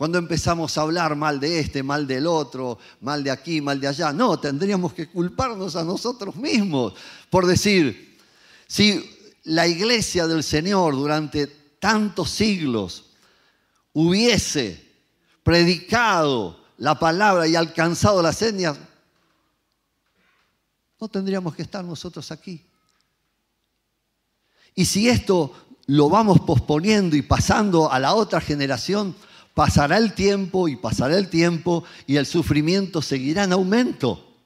Cuando 0.00 0.16
empezamos 0.16 0.78
a 0.78 0.80
hablar 0.80 1.14
mal 1.14 1.38
de 1.38 1.60
este, 1.60 1.82
mal 1.82 2.06
del 2.06 2.26
otro, 2.26 2.78
mal 3.02 3.22
de 3.22 3.30
aquí, 3.30 3.60
mal 3.60 3.78
de 3.78 3.86
allá, 3.86 4.14
no, 4.14 4.40
tendríamos 4.40 4.94
que 4.94 5.10
culparnos 5.10 5.76
a 5.76 5.84
nosotros 5.84 6.36
mismos 6.36 6.94
por 7.28 7.46
decir, 7.46 8.18
si 8.66 9.36
la 9.44 9.68
iglesia 9.68 10.26
del 10.26 10.42
Señor 10.42 10.94
durante 10.94 11.46
tantos 11.78 12.30
siglos 12.30 13.10
hubiese 13.92 14.82
predicado 15.42 16.64
la 16.78 16.98
palabra 16.98 17.46
y 17.46 17.54
alcanzado 17.54 18.22
las 18.22 18.40
etnias, 18.40 18.78
no 20.98 21.08
tendríamos 21.08 21.54
que 21.54 21.60
estar 21.60 21.84
nosotros 21.84 22.32
aquí. 22.32 22.64
Y 24.74 24.86
si 24.86 25.10
esto 25.10 25.52
lo 25.84 26.08
vamos 26.08 26.40
posponiendo 26.40 27.16
y 27.16 27.20
pasando 27.20 27.92
a 27.92 27.98
la 27.98 28.14
otra 28.14 28.40
generación, 28.40 29.14
pasará 29.60 29.98
el 29.98 30.14
tiempo 30.14 30.68
y 30.68 30.76
pasará 30.76 31.18
el 31.18 31.28
tiempo 31.28 31.84
y 32.06 32.16
el 32.16 32.24
sufrimiento 32.24 33.02
seguirá 33.02 33.44
en 33.44 33.52
aumento. 33.52 34.38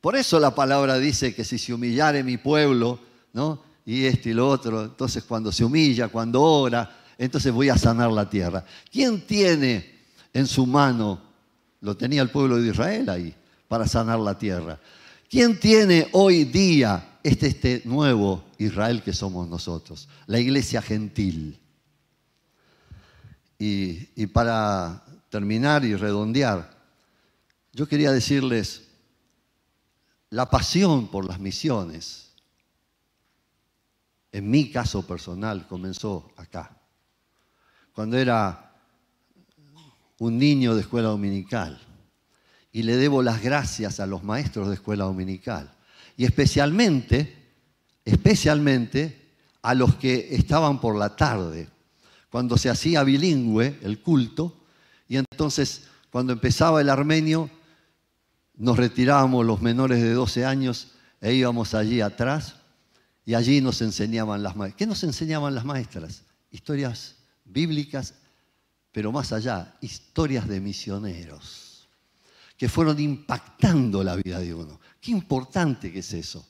Por 0.00 0.16
eso 0.16 0.40
la 0.40 0.54
palabra 0.54 0.96
dice 0.96 1.34
que 1.34 1.44
si 1.44 1.58
se 1.58 1.74
humillare 1.74 2.24
mi 2.24 2.38
pueblo, 2.38 2.98
¿no? 3.34 3.60
Y 3.84 4.06
este 4.06 4.30
y 4.30 4.32
lo 4.32 4.48
otro, 4.48 4.84
entonces 4.84 5.24
cuando 5.24 5.52
se 5.52 5.62
humilla, 5.62 6.08
cuando 6.08 6.40
ora, 6.40 7.04
entonces 7.18 7.52
voy 7.52 7.68
a 7.68 7.76
sanar 7.76 8.10
la 8.12 8.30
tierra. 8.30 8.64
¿Quién 8.90 9.26
tiene 9.26 9.92
en 10.32 10.46
su 10.46 10.64
mano, 10.64 11.20
lo 11.82 11.94
tenía 11.94 12.22
el 12.22 12.30
pueblo 12.30 12.56
de 12.56 12.70
Israel 12.70 13.10
ahí, 13.10 13.34
para 13.68 13.86
sanar 13.86 14.20
la 14.20 14.38
tierra? 14.38 14.80
¿Quién 15.28 15.60
tiene 15.60 16.08
hoy 16.12 16.44
día 16.44 17.18
este, 17.22 17.48
este 17.48 17.82
nuevo 17.84 18.42
Israel 18.56 19.02
que 19.02 19.12
somos 19.12 19.46
nosotros, 19.50 20.08
la 20.26 20.38
iglesia 20.38 20.80
gentil. 20.80 21.60
Y, 23.58 24.26
para 24.26 25.04
terminar 25.30 25.84
y 25.84 25.94
redondear, 25.94 26.70
yo 27.72 27.88
quería 27.88 28.12
decirles, 28.12 28.88
la 30.30 30.50
pasión 30.50 31.08
por 31.08 31.24
las 31.24 31.38
misiones, 31.38 32.32
en 34.32 34.50
mi 34.50 34.70
caso 34.70 35.06
personal, 35.06 35.66
comenzó 35.68 36.32
acá, 36.36 36.76
cuando 37.92 38.18
era 38.18 38.74
un 40.18 40.38
niño 40.38 40.74
de 40.74 40.80
escuela 40.82 41.08
dominical. 41.08 41.80
Y 42.72 42.82
le 42.82 42.96
debo 42.96 43.22
las 43.22 43.42
gracias 43.42 44.00
a 44.00 44.06
los 44.06 44.24
maestros 44.24 44.68
de 44.68 44.74
escuela 44.74 45.04
dominical. 45.04 45.72
Y 46.16 46.24
especialmente, 46.24 47.52
especialmente 48.04 49.32
a 49.62 49.74
los 49.74 49.94
que 49.94 50.34
estaban 50.34 50.80
por 50.80 50.96
la 50.96 51.14
tarde, 51.16 51.68
cuando 52.34 52.58
se 52.58 52.68
hacía 52.68 53.04
bilingüe 53.04 53.78
el 53.82 54.00
culto, 54.00 54.56
y 55.06 55.18
entonces 55.18 55.84
cuando 56.10 56.32
empezaba 56.32 56.80
el 56.80 56.90
armenio, 56.90 57.48
nos 58.56 58.76
retirábamos 58.76 59.46
los 59.46 59.62
menores 59.62 60.02
de 60.02 60.12
12 60.12 60.44
años 60.44 60.88
e 61.20 61.32
íbamos 61.32 61.74
allí 61.74 62.00
atrás 62.00 62.56
y 63.24 63.34
allí 63.34 63.60
nos 63.60 63.80
enseñaban 63.82 64.42
las 64.42 64.56
maestras. 64.56 64.78
¿Qué 64.78 64.84
nos 64.84 65.04
enseñaban 65.04 65.54
las 65.54 65.64
maestras? 65.64 66.24
Historias 66.50 67.14
bíblicas, 67.44 68.14
pero 68.90 69.12
más 69.12 69.32
allá, 69.32 69.76
historias 69.80 70.48
de 70.48 70.60
misioneros 70.60 71.86
que 72.56 72.68
fueron 72.68 72.98
impactando 72.98 74.02
la 74.02 74.16
vida 74.16 74.40
de 74.40 74.52
uno. 74.52 74.80
Qué 75.00 75.12
importante 75.12 75.92
que 75.92 76.00
es 76.00 76.12
eso. 76.12 76.44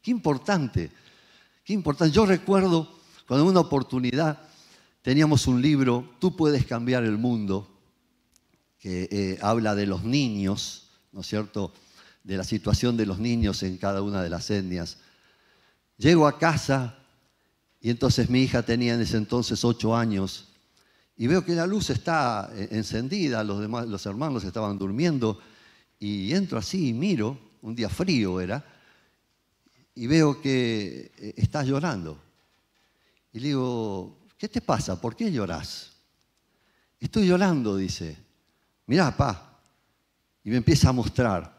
Qué 0.00 0.12
importante. 0.12 0.92
Qué 1.64 1.72
importante. 1.72 2.14
Yo 2.14 2.24
recuerdo 2.24 3.00
cuando 3.26 3.42
en 3.42 3.50
una 3.50 3.60
oportunidad 3.62 4.53
teníamos 5.04 5.46
un 5.46 5.60
libro, 5.60 6.16
Tú 6.18 6.34
puedes 6.34 6.64
cambiar 6.64 7.04
el 7.04 7.18
mundo, 7.18 7.68
que 8.78 9.06
eh, 9.12 9.38
habla 9.42 9.74
de 9.74 9.86
los 9.86 10.02
niños, 10.02 10.88
¿no 11.12 11.20
es 11.20 11.26
cierto? 11.26 11.74
De 12.22 12.38
la 12.38 12.44
situación 12.44 12.96
de 12.96 13.04
los 13.04 13.18
niños 13.18 13.62
en 13.62 13.76
cada 13.76 14.00
una 14.00 14.22
de 14.22 14.30
las 14.30 14.50
etnias. 14.50 14.96
Llego 15.98 16.26
a 16.26 16.38
casa 16.38 16.96
y 17.82 17.90
entonces 17.90 18.30
mi 18.30 18.40
hija 18.40 18.62
tenía 18.62 18.94
en 18.94 19.02
ese 19.02 19.18
entonces 19.18 19.62
ocho 19.62 19.94
años 19.94 20.48
y 21.18 21.26
veo 21.26 21.44
que 21.44 21.54
la 21.54 21.66
luz 21.66 21.90
está 21.90 22.50
eh, 22.54 22.68
encendida, 22.70 23.44
los, 23.44 23.60
demás, 23.60 23.86
los 23.86 24.06
hermanos 24.06 24.42
estaban 24.44 24.78
durmiendo 24.78 25.38
y 25.98 26.32
entro 26.32 26.56
así 26.56 26.88
y 26.88 26.92
miro 26.94 27.38
un 27.60 27.74
día 27.74 27.90
frío 27.90 28.40
era, 28.40 28.64
y 29.94 30.06
veo 30.06 30.40
que 30.40 31.12
eh, 31.18 31.34
estás 31.36 31.66
llorando. 31.66 32.18
Y 33.34 33.40
le 33.40 33.48
digo, 33.48 34.23
¿qué 34.38 34.48
te 34.48 34.60
pasa? 34.60 35.00
¿Por 35.00 35.16
qué 35.16 35.30
lloras? 35.30 35.92
Estoy 37.00 37.26
llorando, 37.26 37.76
dice. 37.76 38.16
Mirá, 38.86 39.16
pa. 39.16 39.60
Y 40.42 40.50
me 40.50 40.56
empieza 40.56 40.90
a 40.90 40.92
mostrar 40.92 41.54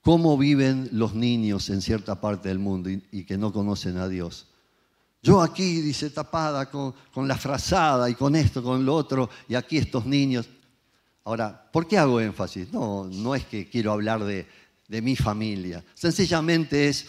cómo 0.00 0.36
viven 0.36 0.88
los 0.92 1.14
niños 1.14 1.70
en 1.70 1.80
cierta 1.80 2.20
parte 2.20 2.48
del 2.48 2.58
mundo 2.58 2.90
y, 2.90 3.24
que 3.24 3.38
no 3.38 3.52
conocen 3.52 3.98
a 3.98 4.08
Dios. 4.08 4.46
Yo 5.22 5.40
aquí, 5.40 5.80
dice, 5.80 6.10
tapada 6.10 6.68
con, 6.70 6.94
la 7.16 7.36
frazada 7.36 8.10
y 8.10 8.14
con 8.14 8.34
esto, 8.34 8.62
con 8.62 8.84
lo 8.84 8.94
otro, 8.94 9.30
y 9.48 9.54
aquí 9.54 9.78
estos 9.78 10.04
niños. 10.04 10.48
Ahora, 11.24 11.70
¿por 11.72 11.86
qué 11.86 11.96
hago 11.96 12.20
énfasis? 12.20 12.72
No, 12.72 13.04
no 13.04 13.34
es 13.34 13.44
que 13.46 13.68
quiero 13.68 13.92
hablar 13.92 14.24
de 14.24 15.02
mi 15.02 15.14
familia. 15.14 15.84
Sencillamente 15.94 16.88
es 16.88 17.06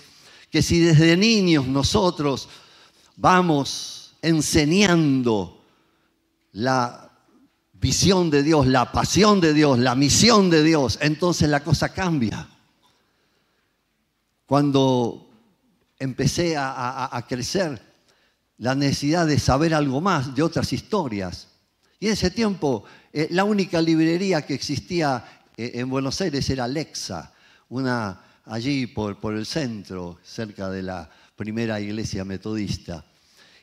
que 0.51 0.61
si 0.61 0.79
desde 0.79 1.17
niños 1.17 1.67
nosotros 1.67 2.47
vamos 3.15 4.15
enseñando 4.21 5.61
la 6.53 7.11
visión 7.73 8.29
de 8.29 8.43
Dios, 8.43 8.67
la 8.67 8.91
pasión 8.91 9.41
de 9.41 9.53
Dios, 9.53 9.77
la 9.79 9.95
misión 9.95 10.49
de 10.49 10.63
Dios, 10.63 10.97
entonces 11.01 11.49
la 11.49 11.63
cosa 11.63 11.89
cambia. 11.89 12.47
Cuando 14.45 15.29
empecé 15.99 16.55
a, 16.57 17.25
crecer, 17.27 17.81
la 18.57 18.75
necesidad 18.75 19.27
de 19.27 19.39
saber 19.39 19.73
algo 19.73 19.99
más 19.99 20.33
de 20.35 20.43
otras 20.43 20.71
historias. 20.71 21.47
Y 21.99 22.07
en 22.07 22.13
ese 22.13 22.31
tiempo, 22.31 22.83
eh, 23.11 23.27
la 23.31 23.43
única 23.43 23.81
librería 23.81 24.43
que 24.43 24.53
existía 24.53 25.41
eh, 25.57 25.71
en 25.75 25.89
Buenos 25.89 26.19
Aires 26.21 26.49
era 26.49 26.67
Lexa, 26.67 27.33
una 27.69 28.21
allí 28.45 28.87
por, 28.87 29.19
por 29.19 29.33
el 29.33 29.45
centro, 29.45 30.19
cerca 30.23 30.69
de 30.69 30.83
la 30.83 31.09
primera 31.43 31.77
iglesia 31.81 32.23
metodista. 32.23 33.05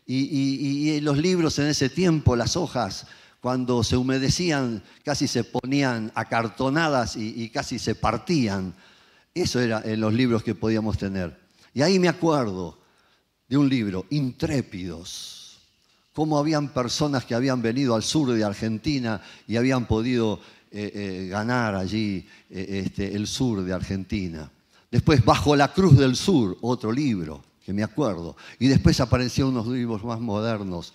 Y, 0.06 1.00
los 1.00 1.16
libros 1.16 1.58
en 1.60 1.68
ese 1.68 1.88
tiempo, 1.88 2.36
las 2.36 2.54
hojas, 2.54 3.06
cuando 3.40 3.82
se 3.82 3.96
humedecían, 3.96 4.82
casi 5.02 5.26
se 5.26 5.44
ponían 5.44 6.12
acartonadas 6.14 7.16
y, 7.16 7.48
casi 7.48 7.78
se 7.78 7.94
partían. 7.94 8.74
Eso 9.32 9.60
era 9.60 9.80
en 9.82 9.98
los 9.98 10.12
libros 10.12 10.42
que 10.42 10.54
podíamos 10.54 10.98
tener. 10.98 11.40
Y 11.72 11.80
ahí 11.80 11.98
me 11.98 12.08
acuerdo 12.08 12.78
de 13.48 13.56
un 13.56 13.66
libro, 13.66 14.04
Intrépidos, 14.10 15.60
cómo 16.12 16.36
habían 16.36 16.74
personas 16.74 17.24
que 17.24 17.34
habían 17.34 17.62
venido 17.62 17.94
al 17.94 18.02
sur 18.02 18.30
de 18.30 18.44
Argentina 18.44 19.22
y 19.48 19.56
habían 19.56 19.86
podido 19.86 20.38
eh, 20.70 20.92
eh, 20.94 21.28
ganar 21.30 21.76
allí 21.76 22.28
eh, 22.50 22.82
este, 22.84 23.16
el 23.16 23.26
sur 23.26 23.62
de 23.62 23.72
Argentina. 23.72 24.50
Después, 24.90 25.24
Bajo 25.24 25.56
la 25.56 25.72
Cruz 25.72 25.96
del 25.96 26.14
Sur, 26.14 26.58
otro 26.60 26.92
libro 26.92 27.49
que 27.64 27.72
me 27.72 27.82
acuerdo. 27.82 28.36
Y 28.58 28.68
después 28.68 29.00
aparecieron 29.00 29.52
unos 29.52 29.66
libros 29.66 30.04
más 30.04 30.20
modernos 30.20 30.92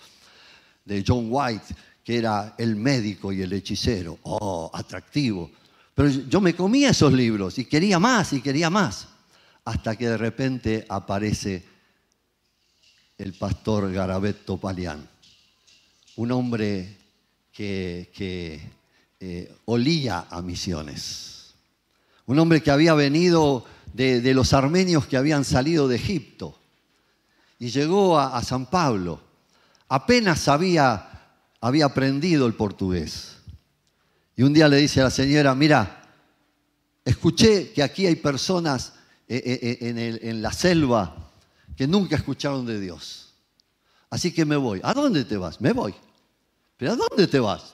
de 0.84 1.04
John 1.06 1.26
White, 1.30 1.74
que 2.04 2.18
era 2.18 2.54
El 2.58 2.76
médico 2.76 3.32
y 3.32 3.42
el 3.42 3.52
hechicero. 3.52 4.18
Oh, 4.22 4.70
atractivo. 4.72 5.50
Pero 5.94 6.08
yo 6.08 6.40
me 6.40 6.54
comía 6.54 6.90
esos 6.90 7.12
libros 7.12 7.58
y 7.58 7.64
quería 7.64 7.98
más 7.98 8.32
y 8.32 8.40
quería 8.40 8.70
más. 8.70 9.08
Hasta 9.64 9.96
que 9.96 10.08
de 10.08 10.16
repente 10.16 10.86
aparece 10.88 11.64
el 13.18 13.32
pastor 13.32 13.90
Garabetto 13.92 14.58
Palián, 14.58 15.08
un 16.16 16.32
hombre 16.32 16.96
que, 17.50 18.60
eh, 19.18 19.56
olía 19.64 20.26
a 20.30 20.42
misiones, 20.42 21.35
un 22.26 22.38
hombre 22.38 22.62
que 22.62 22.70
había 22.70 22.94
venido 22.94 23.64
de, 23.92 24.34
los 24.34 24.52
armenios 24.52 25.06
que 25.06 25.16
habían 25.16 25.44
salido 25.44 25.88
de 25.88 25.96
Egipto. 25.96 26.58
Y 27.58 27.70
llegó 27.70 28.18
a, 28.18 28.42
San 28.42 28.66
Pablo. 28.66 29.20
Apenas 29.88 30.48
había, 30.48 31.08
había 31.60 31.86
aprendido 31.86 32.46
el 32.46 32.54
portugués. 32.54 33.36
Y 34.36 34.42
un 34.42 34.52
día 34.52 34.68
le 34.68 34.76
dice 34.76 35.00
a 35.00 35.04
la 35.04 35.10
señora, 35.10 35.54
mira, 35.54 36.02
escuché 37.04 37.72
que 37.72 37.82
aquí 37.82 38.06
hay 38.06 38.16
personas 38.16 38.92
eh, 39.28 39.42
eh, 39.44 39.78
eh, 39.80 40.20
en, 40.22 40.42
la 40.42 40.52
selva 40.52 41.32
que 41.76 41.86
nunca 41.86 42.16
escucharon 42.16 42.66
de 42.66 42.78
Dios. 42.78 43.32
Así 44.10 44.32
que 44.32 44.44
me 44.44 44.56
voy. 44.56 44.80
¿A 44.82 44.92
dónde 44.92 45.24
te 45.24 45.36
vas? 45.36 45.60
Me 45.60 45.72
voy. 45.72 45.94
¿Pero 46.76 46.92
a 46.92 46.96
dónde 46.96 47.26
te 47.26 47.40
vas? 47.40 47.72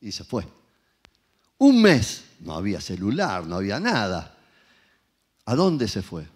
y 0.00 0.10
se 0.10 0.24
fue. 0.24 0.44
Un 1.58 1.80
mes. 1.80 2.24
No 2.40 2.54
había 2.54 2.80
celular, 2.80 3.46
no 3.46 3.56
había 3.56 3.78
nada. 3.78 4.36
¿A 5.44 5.54
dónde 5.54 5.88
se 5.88 6.02
fue? 6.02 6.26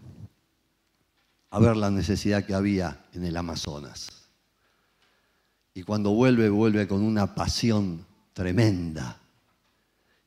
A 1.50 1.58
ver 1.58 1.76
la 1.76 1.90
necesidad 1.90 2.44
que 2.44 2.54
había 2.54 3.06
en 3.12 3.25
el 3.25 3.37
Amazonas. 3.37 4.08
Y 5.73 5.82
cuando 5.82 6.10
vuelve, 6.10 6.49
vuelve 6.49 6.86
con 6.86 7.02
una 7.02 7.34
pasión 7.34 8.06
tremenda 8.32 9.21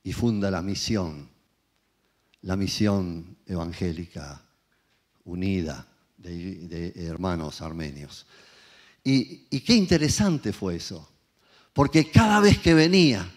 y 0.04 0.13
funda 0.13 0.50
la 0.50 0.62
misión, 0.62 1.30
la 2.42 2.56
misión 2.56 3.38
evangélica 3.46 4.42
unida 5.26 5.86
de, 6.18 6.94
hermanos 6.96 7.62
armenios. 7.62 8.26
Y, 9.04 9.60
qué 9.62 9.74
interesante 9.74 10.52
fue 10.52 10.76
eso, 10.76 11.10
porque 11.74 12.10
cada 12.10 12.40
vez 12.40 12.60
que 12.60 12.74
venía, 12.74 13.30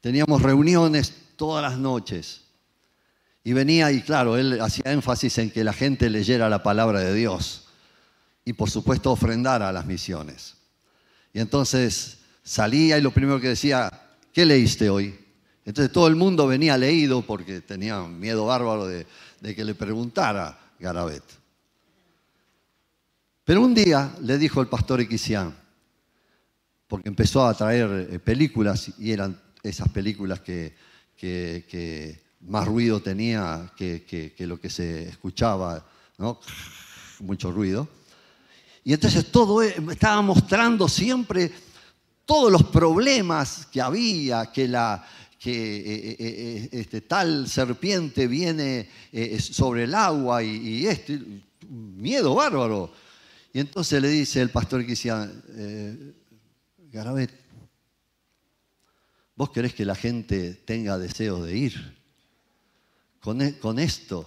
teníamos 0.00 0.42
reuniones 0.42 1.14
todas 1.36 1.62
las 1.62 1.78
noches, 1.78 2.46
y 3.46 3.52
venía 3.52 3.92
y 3.92 4.02
claro, 4.02 4.36
él 4.36 4.60
hacía 4.60 4.92
énfasis 4.92 5.38
en 5.38 5.52
que 5.52 5.62
la 5.62 5.72
gente 5.72 6.10
leyera 6.10 6.48
la 6.48 6.64
palabra 6.64 6.98
de 6.98 7.14
Dios 7.14 7.68
y 8.44 8.54
por 8.54 8.70
supuesto 8.70 9.12
ofrendara 9.12 9.68
a 9.68 9.72
las 9.72 9.86
misiones. 9.86 10.56
Y 11.32 11.38
entonces 11.38 12.18
salía 12.42 12.98
y 12.98 13.02
lo 13.02 13.12
primero 13.12 13.40
que 13.40 13.50
decía, 13.50 13.88
¿qué 14.32 14.44
leíste 14.44 14.90
hoy? 14.90 15.16
Entonces 15.64 15.92
todo 15.92 16.08
el 16.08 16.16
mundo 16.16 16.48
venía 16.48 16.76
leído 16.76 17.22
porque 17.22 17.60
tenía 17.60 18.00
miedo 18.02 18.46
bárbaro 18.46 18.88
de, 18.88 19.06
que 19.54 19.64
le 19.64 19.76
preguntara 19.76 20.58
Garabet. 20.80 21.22
Pero 23.44 23.60
un 23.60 23.74
día 23.74 24.12
le 24.22 24.38
dijo 24.38 24.60
el 24.60 24.66
pastor 24.66 25.00
Equisián, 25.00 25.54
porque 26.88 27.08
empezó 27.08 27.46
a 27.46 27.54
traer 27.54 28.08
eh, 28.10 28.18
películas 28.18 28.90
y 28.98 29.12
eran 29.12 29.40
esas 29.62 29.88
películas 29.88 30.40
que, 30.40 30.74
que 31.16 32.26
más 32.46 32.66
ruido 32.66 33.00
tenía 33.00 33.72
que, 33.76 34.34
lo 34.40 34.60
que 34.60 34.70
se 34.70 35.08
escuchaba, 35.08 35.84
¿no? 36.18 36.40
mucho 37.20 37.50
ruido. 37.50 37.88
Y 38.84 38.92
entonces 38.92 39.30
todo 39.32 39.62
e, 39.62 39.74
estaba 39.90 40.22
mostrando 40.22 40.88
siempre 40.88 41.50
todos 42.24 42.52
los 42.52 42.64
problemas 42.64 43.66
que 43.66 43.80
había, 43.80 44.46
que, 44.52 44.68
la, 44.68 45.04
que 45.38 45.76
eh, 45.76 46.10
eh, 46.10 46.16
eh, 46.18 46.68
este, 46.72 47.00
tal 47.00 47.48
serpiente 47.48 48.26
viene 48.26 48.88
sobre 49.38 49.84
el 49.84 49.94
agua 49.94 50.42
y, 50.42 50.86
este, 50.86 51.20
miedo 51.68 52.34
bárbaro. 52.34 52.92
Y 53.52 53.60
entonces 53.60 54.00
le 54.00 54.08
dice 54.08 54.40
el 54.40 54.50
pastor 54.50 54.82
que 54.82 54.90
decía, 54.90 55.32
Garabet, 56.92 57.45
¿vos 59.36 59.50
querés 59.50 59.74
que 59.74 59.84
la 59.84 59.94
gente 59.94 60.54
tenga 60.54 60.98
deseo 60.98 61.44
de 61.44 61.56
ir? 61.56 61.96
E, 63.26 63.58
con, 63.58 63.78
esto, 63.78 64.24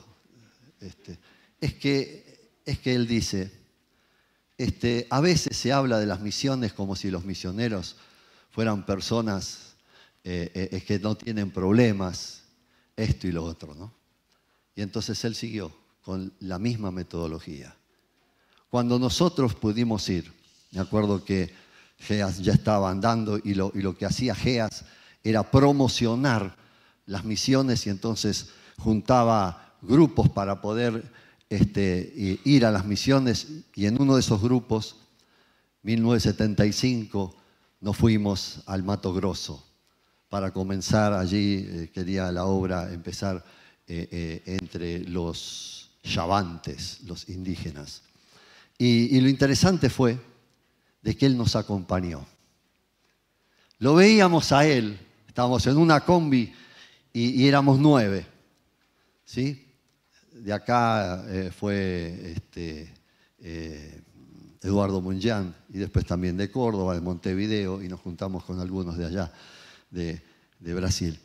este, 0.80 1.18
es, 1.60 1.74
que, 1.76 2.52
es 2.66 2.80
que 2.80 2.96
él 2.96 3.08
dice, 3.08 3.52
este, 4.58 5.08
a 5.10 5.22
veces 5.22 5.56
se 5.58 5.72
habla 5.72 6.00
de 6.00 6.06
las 6.06 6.20
misiones 6.20 6.74
como 6.74 6.96
si 6.96 7.10
los 7.10 7.24
misioneros 7.24 7.96
fueran 8.52 8.86
personas 8.86 9.76
eh, 10.26 10.70
eh, 10.72 10.82
que 10.82 11.00
no 11.00 11.16
tienen 11.16 11.50
problemas, 11.52 12.44
esto 12.98 13.28
y 13.28 13.32
lo 13.32 13.46
otro, 13.46 13.74
¿no? 13.74 13.94
Y 14.76 14.82
entonces 14.82 15.24
él 15.24 15.34
siguió 15.34 15.74
con 16.04 16.34
la 16.42 16.60
misma 16.60 16.92
metodología. 16.92 17.76
Cuando 18.70 19.00
nosotros 19.00 19.56
pudimos 19.56 20.08
ir, 20.10 20.32
me 20.72 20.82
acuerdo 20.82 21.24
que 21.24 21.54
Geas 22.00 22.40
ya 22.40 22.54
estaba 22.54 22.92
andando 22.92 23.40
y 23.42 23.54
lo, 23.54 23.72
y 23.74 23.82
lo 23.82 23.98
que 23.98 24.06
hacía 24.06 24.36
Geas 24.36 24.86
era 25.24 25.50
promocionar 25.50 26.56
las 27.06 27.26
misiones 27.26 27.86
y 27.88 27.90
entonces 27.90 28.50
juntaba 28.78 29.76
grupos 29.82 30.30
para 30.30 30.62
poder 30.62 31.12
este, 31.50 32.40
ir 32.44 32.66
a 32.66 32.72
las 32.72 32.86
misiones 32.86 33.48
y 33.76 33.86
en 33.86 34.02
uno 34.02 34.16
de 34.16 34.22
esos 34.22 34.42
grupos, 34.42 34.98
1975, 35.84 37.36
nos 37.82 37.98
fuimos 37.98 38.62
al 38.66 38.84
Mato 38.84 39.14
Grosso 39.14 39.66
para 40.30 40.52
comenzar 40.52 41.14
allí, 41.14 41.66
eh, 41.68 41.92
quería 41.94 42.32
la 42.32 42.46
obra 42.46 42.94
empezar 42.94 43.44
eh, 43.88 44.08
eh, 44.12 44.58
entre 44.62 45.00
los 45.00 45.90
yavantes, 46.04 47.02
los 47.06 47.28
indígenas. 47.30 48.04
Y, 48.78 49.20
lo 49.20 49.28
interesante 49.28 49.90
fue 49.90 50.18
de 51.02 51.18
que 51.18 51.26
él 51.26 51.36
nos 51.36 51.56
acompañó. 51.56 52.26
Lo 53.80 53.96
veíamos 53.96 54.52
a 54.52 54.66
él, 54.66 55.00
estábamos 55.30 55.66
en 55.68 55.78
una 55.78 56.02
combi 56.02 56.52
y 57.14 57.48
éramos 57.48 57.80
nueve. 57.80 58.26
¿sí? 59.30 59.64
De 60.34 60.52
acá 60.52 61.24
eh, 61.28 61.52
fue 61.52 62.34
este, 62.36 62.92
eh, 63.40 64.02
Eduardo 64.62 65.02
Munjan 65.02 65.54
y 65.70 65.78
después 65.78 66.06
también 66.06 66.36
de 66.36 66.50
Córdoba, 66.50 66.96
de 66.96 67.02
Montevideo, 67.02 67.84
y 67.84 67.88
nos 67.88 68.00
juntamos 68.00 68.44
con 68.44 68.60
algunos 68.60 68.98
de 68.98 69.06
allá, 69.06 69.32
de, 69.92 70.20
Brasil. 70.60 71.20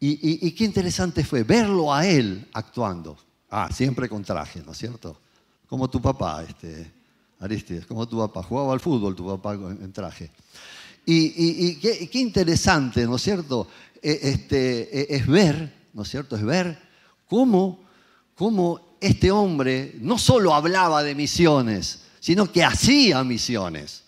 Y, 0.00 0.50
qué 0.52 0.64
interesante 0.64 1.24
fue 1.24 1.44
verlo 1.44 1.92
a 1.92 2.06
él 2.06 2.48
actuando. 2.54 3.16
Ah, 3.50 3.68
siempre 3.70 4.08
con 4.08 4.24
traje, 4.24 4.62
¿no 4.64 4.72
es 4.72 4.78
cierto? 4.78 5.20
Como 5.68 5.88
tu 5.88 6.00
papá, 6.00 6.42
este, 6.42 6.90
Aristides, 7.38 7.86
como 7.86 8.08
tu 8.08 8.18
papá. 8.18 8.42
Jugaba 8.42 8.72
al 8.72 8.80
fútbol 8.80 9.14
tu 9.14 9.26
papá 9.26 9.54
en 9.54 9.92
traje. 9.92 10.30
Y, 11.04 11.76
qué, 11.76 12.18
interesante, 12.18 13.04
¿no 13.06 13.16
es 13.16 13.22
cierto? 13.22 13.68
E, 14.00 14.18
este, 14.22 15.14
e, 15.14 15.16
es 15.16 15.26
ver, 15.26 15.72
¿no 15.92 16.02
es 16.02 16.08
cierto? 16.08 16.36
Es 16.36 16.44
ver 16.44 16.78
cómo, 17.28 17.80
cómo 18.34 18.96
este 19.00 19.30
hombre 19.30 19.96
no 20.00 20.18
solo 20.18 20.54
hablaba 20.54 21.02
de 21.02 21.14
misiones, 21.14 22.02
sino 22.20 22.50
que 22.50 22.62
hacía 22.62 23.24
misiones. 23.24 24.04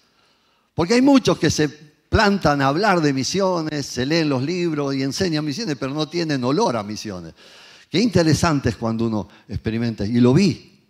Porque 0.75 0.95
hay 0.95 1.03
muchos 1.03 1.39
que 1.39 1.51
se 1.51 1.69
plantan 1.69 2.63
a 2.63 2.69
hablar 2.69 3.01
de 3.01 3.13
misiones, 3.13 3.87
se 3.87 4.07
leen 4.07 4.29
los 4.29 4.43
libros 4.43 4.95
y 4.95 5.03
enseñan 5.03 5.45
misiones, 5.45 5.77
pero 5.79 5.93
no 5.93 6.09
tienen 6.09 6.45
olor 6.45 6.77
a 6.77 6.85
misiones. 6.85 7.35
Qué 7.91 8.01
interesante 8.01 8.69
es 8.71 8.77
cuando 8.77 9.07
uno 9.07 9.29
experimenta. 9.49 10.07
Y 10.07 10.21
lo 10.21 10.33
vi. 10.33 10.81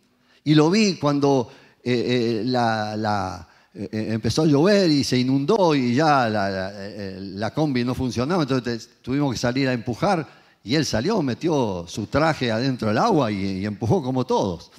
Y 0.45 0.55
lo 0.55 0.71
vi 0.71 0.97
cuando 0.97 1.51
eh, 1.83 2.41
eh, 2.41 2.43
la, 2.45 2.95
eh, 2.95 3.54
empezó 3.75 4.43
a 4.43 4.47
llover 4.47 4.89
y 4.91 5.03
se 5.03 5.19
inundó 5.19 5.75
y 5.75 5.95
ya 5.95 6.29
la, 6.29 7.53
combi 7.53 7.85
no 7.85 7.95
funcionaba, 7.95 8.43
entonces 8.43 8.89
tuvimos 9.03 9.33
que 9.33 9.39
salir 9.39 9.69
a 9.69 9.73
empujar 9.73 10.27
y 10.63 10.77
él 10.77 10.87
salió, 10.87 11.21
metió 11.23 11.85
su 11.89 12.07
traje 12.07 12.53
adentro 12.53 12.89
del 12.89 12.99
agua 12.99 13.33
y, 13.33 13.67
empujó 13.67 14.03
como 14.03 14.25
todos. 14.25 14.71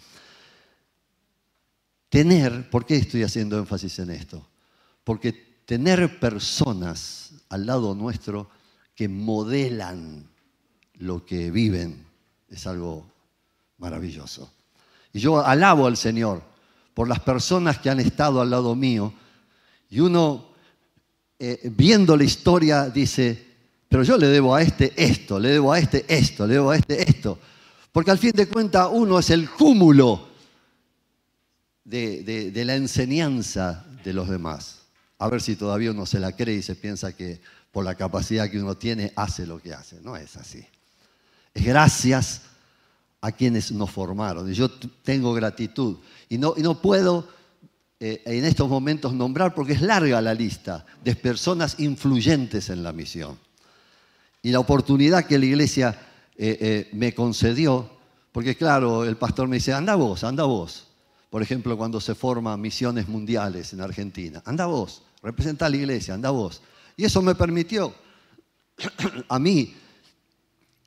Tener, 2.09 2.69
¿por 2.69 2.85
qué 2.85 2.95
estoy 2.95 3.23
haciendo 3.23 3.59
énfasis 3.59 3.99
en 3.99 4.11
esto? 4.11 4.47
Porque 5.03 5.33
tener 5.65 6.19
personas 6.19 7.31
al 7.49 7.65
lado 7.65 7.93
nuestro 7.93 8.49
que 8.95 9.09
modelan 9.09 10.27
lo 10.93 11.25
que 11.25 11.51
viven 11.51 12.05
es 12.49 12.65
algo 12.65 13.05
maravilloso. 13.77 14.49
Y 15.11 15.19
yo 15.19 15.45
alabo 15.45 15.85
al 15.85 15.97
Señor 15.97 16.54
por 16.95 17.09
las 17.09 17.19
personas 17.19 17.77
que 17.77 17.89
han 17.91 17.99
estado 17.99 18.41
al 18.41 18.49
lado 18.49 18.73
mío. 18.73 19.13
Y 19.89 19.99
uno, 19.99 20.47
eh, 21.37 21.69
viendo 21.75 22.17
la 22.17 22.23
historia, 22.23 22.89
dice, 22.89 23.45
pero 23.89 24.01
yo 24.01 24.17
le 24.17 24.27
debo 24.27 24.55
a 24.55 24.61
este 24.61 24.93
esto, 24.95 25.37
le 25.37 25.49
debo 25.49 25.73
a 25.73 25.77
este 25.77 26.05
esto, 26.07 26.47
le 26.47 26.53
debo 26.55 26.71
a 26.71 26.77
este 26.77 27.07
esto. 27.07 27.37
Porque 27.91 28.11
al 28.11 28.17
fin 28.17 28.31
de 28.31 28.47
cuentas 28.47 28.87
uno 28.91 29.19
es 29.19 29.29
el 29.29 29.49
cúmulo 29.49 30.29
de, 31.83 32.23
de 32.51 32.65
la 32.65 32.75
enseñanza 32.75 33.85
de 34.03 34.13
los 34.13 34.29
demás. 34.29 34.79
A 35.19 35.27
ver 35.27 35.41
si 35.41 35.57
todavía 35.57 35.91
uno 35.91 36.05
se 36.05 36.19
la 36.19 36.31
cree 36.31 36.55
y 36.55 36.61
se 36.61 36.75
piensa 36.75 37.13
que 37.13 37.41
por 37.71 37.83
la 37.83 37.95
capacidad 37.95 38.49
que 38.49 38.61
uno 38.61 38.77
tiene 38.77 39.11
hace 39.17 39.45
lo 39.45 39.61
que 39.61 39.73
hace. 39.73 39.99
No 40.01 40.15
es 40.15 40.37
así. 40.37 40.65
Es 41.53 41.65
gracias 41.65 42.41
a 43.21 43.31
quienes 43.31 43.71
nos 43.71 43.91
formaron. 43.91 44.49
Y 44.51 44.53
yo 44.53 44.69
tengo 44.69 45.33
gratitud. 45.33 45.97
Y 46.29 46.37
no, 46.37 46.53
y 46.57 46.61
no 46.61 46.81
puedo 46.81 47.27
eh, 47.99 48.21
en 48.25 48.45
estos 48.45 48.69
momentos 48.69 49.13
nombrar, 49.13 49.55
porque 49.55 49.73
es 49.73 49.81
larga 49.81 50.21
la 50.21 50.33
lista, 50.33 50.85
de 51.03 51.15
personas 51.15 51.79
influyentes 51.79 52.69
en 52.69 52.83
la 52.83 52.91
misión. 52.91 53.39
Y 54.41 54.51
la 54.51 54.59
oportunidad 54.59 55.25
que 55.25 55.39
la 55.39 55.45
iglesia 55.45 55.99
eh, 56.37 56.57
eh, 56.59 56.89
me 56.93 57.15
concedió, 57.15 57.89
porque 58.31 58.55
claro, 58.55 59.05
el 59.05 59.15
pastor 59.15 59.47
me 59.47 59.55
dice, 59.55 59.73
anda 59.73 59.95
vos, 59.95 60.23
anda 60.23 60.43
vos. 60.43 60.87
Por 61.29 61.41
ejemplo, 61.41 61.77
cuando 61.77 61.99
se 62.01 62.15
forman 62.15 62.61
misiones 62.61 63.07
mundiales 63.07 63.73
en 63.73 63.81
Argentina, 63.81 64.41
anda 64.45 64.65
vos, 64.65 65.01
representa 65.23 65.65
a 65.65 65.69
la 65.69 65.77
iglesia, 65.77 66.13
anda 66.13 66.29
vos. 66.29 66.61
Y 66.97 67.05
eso 67.05 67.21
me 67.21 67.33
permitió 67.33 67.93
a 69.29 69.39
mí 69.39 69.73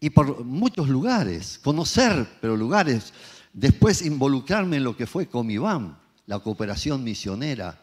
y 0.01 0.11
por 0.11 0.45
muchos 0.45 0.89
lugares, 0.89 1.59
conocer, 1.63 2.27
pero 2.41 2.57
lugares, 2.57 3.13
después 3.53 4.03
involucrarme 4.03 4.77
en 4.77 4.85
lo 4.85 4.97
que 4.97 5.07
fue 5.07 5.27
Comibam, 5.27 5.97
la 6.27 6.39
cooperación 6.39 7.03
misionera, 7.03 7.81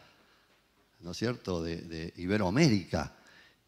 ¿no 1.00 1.10
es 1.10 1.16
cierto?, 1.16 1.62
de, 1.62 2.12
Iberoamérica, 2.16 3.12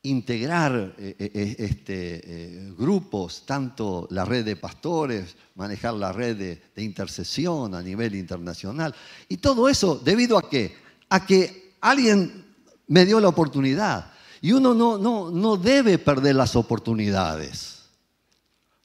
integrar 0.03 0.95
eh, 0.97 1.17
eh, 1.19 1.31
eh, 1.35 1.57
este, 1.59 2.73
grupos, 2.79 3.45
tanto 3.45 4.07
la 4.11 4.25
red 4.25 4.45
de 4.45 4.57
pastores, 4.57 5.37
manejar 5.57 5.95
la 5.95 6.13
red 6.13 6.37
de, 6.37 6.83
intercesión 6.83 7.75
a 7.75 7.83
nivel 7.83 8.15
internacional, 8.15 8.95
y 9.29 9.37
todo 9.39 9.69
eso, 9.69 9.97
¿debido 9.97 10.39
a 10.39 10.49
qué? 10.49 10.75
A 11.11 11.27
que 11.27 11.75
alguien 11.81 12.47
me 12.87 13.05
dio 13.05 13.21
la 13.21 13.29
oportunidad, 13.29 14.13
y 14.41 14.53
uno 14.53 14.73
no, 14.73 14.97
no, 14.97 15.31
no 15.31 15.57
debe 15.57 15.99
perder 15.99 16.37
las 16.37 16.57
oportunidades. 16.57 17.78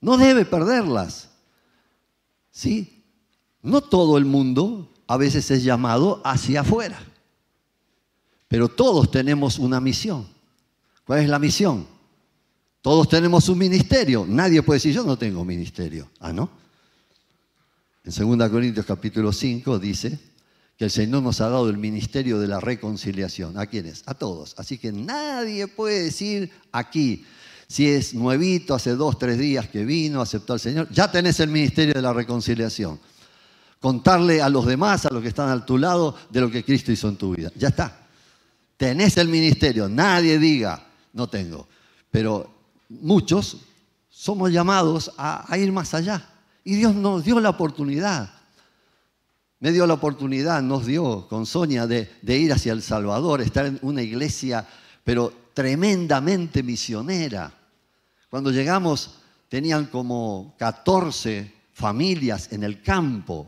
No 0.04 0.18
debe 0.18 0.44
perderlas. 0.44 1.30
¿Sí? 2.52 3.06
No 3.62 3.80
todo 3.80 4.18
el 4.18 4.26
mundo 4.26 4.92
a 5.08 5.16
veces 5.16 5.50
es 5.50 5.64
llamado 5.64 6.22
hacia 6.26 6.60
afuera. 6.60 7.00
Pero 8.50 8.68
todos 8.68 9.10
tenemos 9.10 9.60
una 9.60 9.80
misión. 9.80 10.28
¿Cuál 11.06 11.22
es 11.22 11.30
la 11.30 11.40
misión? 11.40 11.88
Todos 12.82 13.08
tenemos 13.08 13.48
un 13.48 13.58
ministerio. 13.58 14.26
Nadie 14.28 14.62
puede 14.62 14.76
decir, 14.80 14.94
yo 14.94 15.06
no 15.06 15.18
tengo 15.18 15.46
ministerio. 15.46 16.10
Ah, 16.20 16.34
¿no? 16.34 16.50
En 18.04 18.38
2 18.38 18.50
Corintios 18.50 18.86
capítulo 18.86 19.32
5 19.32 19.80
dice 19.80 20.20
que 20.78 20.84
el 20.84 20.92
Señor 20.92 21.24
nos 21.24 21.40
ha 21.40 21.48
dado 21.48 21.70
el 21.70 21.78
ministerio 21.78 22.40
de 22.40 22.48
la 22.50 22.60
reconciliación. 22.60 23.58
¿A 23.58 23.68
quiénes? 23.68 24.04
A 24.06 24.16
todos. 24.16 24.54
Así 24.58 24.78
que 24.78 24.92
nadie 24.92 25.70
puede 25.70 26.04
decir 26.04 26.52
aquí, 26.74 27.26
si 27.68 27.88
es 27.88 28.14
nuevito, 28.14 28.74
hace 28.76 28.96
dos, 28.96 29.18
tres 29.18 29.38
días 29.38 29.68
que 29.68 29.86
vino, 29.86 30.22
aceptó 30.22 30.54
al 30.54 30.60
Señor, 30.60 30.88
ya 30.92 31.12
tenés 31.12 31.40
el 31.40 31.50
ministerio 31.50 31.94
de 31.94 32.02
la 32.02 32.14
reconciliación. 32.14 33.00
Contarle 33.80 34.42
a 34.42 34.50
los 34.50 34.66
demás, 34.66 35.06
a 35.06 35.14
los 35.14 35.22
que 35.22 35.28
están 35.28 35.50
a 35.50 35.66
tu 35.66 35.78
lado, 35.78 36.16
de 36.30 36.42
lo 36.42 36.50
que 36.50 36.64
Cristo 36.64 36.92
hizo 36.92 37.10
en 37.10 37.18
tu 37.18 37.36
vida. 37.36 37.52
Ya 37.56 37.70
está. 37.70 38.08
Tenés 38.78 39.18
el 39.18 39.28
ministerio. 39.28 39.90
Nadie 39.90 40.40
diga, 40.40 40.88
no 41.14 41.28
tengo. 41.28 41.68
Pero 42.10 42.50
muchos 42.90 43.58
somos 44.10 44.52
llamados 44.52 45.12
a, 45.18 45.58
ir 45.58 45.72
más 45.72 45.94
allá. 45.94 46.30
Y 46.64 46.76
Dios 46.76 46.96
nos 46.96 47.26
dio 47.26 47.40
la 47.40 47.50
oportunidad. 47.50 48.32
Me 49.60 49.72
dio 49.72 49.86
la 49.86 49.96
oportunidad, 49.96 50.62
nos 50.62 50.86
dio 50.86 51.28
con 51.28 51.46
Sonia 51.46 51.88
de, 51.88 52.10
de 52.22 52.38
ir 52.38 52.54
hacia 52.54 52.74
El 52.74 52.82
Salvador, 52.82 53.42
estar 53.42 53.66
en 53.66 53.80
una 53.82 54.02
iglesia, 54.02 54.66
pero 55.04 55.43
tremendamente 55.54 56.64
misionera 56.64 57.54
cuando 58.34 58.50
llegamos 58.50 59.12
tenían 59.48 59.86
como 59.86 60.56
14 60.58 61.54
familias 61.74 62.52
en 62.52 62.64
el 62.64 62.82
campo, 62.82 63.48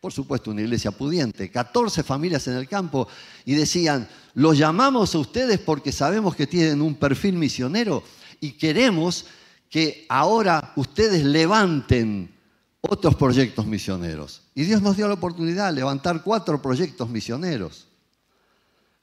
por 0.00 0.10
supuesto 0.10 0.50
una 0.50 0.62
iglesia 0.62 0.90
pudiente, 0.90 1.50
14 1.50 2.02
familias 2.02 2.48
en 2.48 2.54
el 2.54 2.66
campo 2.66 3.06
y 3.44 3.54
decían, 3.54 4.08
los 4.32 4.56
llamamos 4.56 5.14
a 5.14 5.18
ustedes 5.18 5.58
porque 5.58 5.92
sabemos 5.92 6.34
que 6.34 6.46
tienen 6.46 6.80
un 6.80 6.94
perfil 6.94 7.34
misionero 7.34 8.02
y 8.40 8.52
queremos 8.52 9.26
que 9.68 10.06
ahora 10.08 10.72
ustedes 10.76 11.24
levanten 11.24 12.34
otros 12.80 13.14
proyectos 13.16 13.66
misioneros. 13.66 14.42
Y 14.54 14.64
Dios 14.64 14.80
nos 14.80 14.96
dio 14.96 15.08
la 15.08 15.14
oportunidad 15.14 15.66
de 15.66 15.74
levantar 15.74 16.22
cuatro 16.22 16.62
proyectos 16.62 17.10
misioneros. 17.10 17.86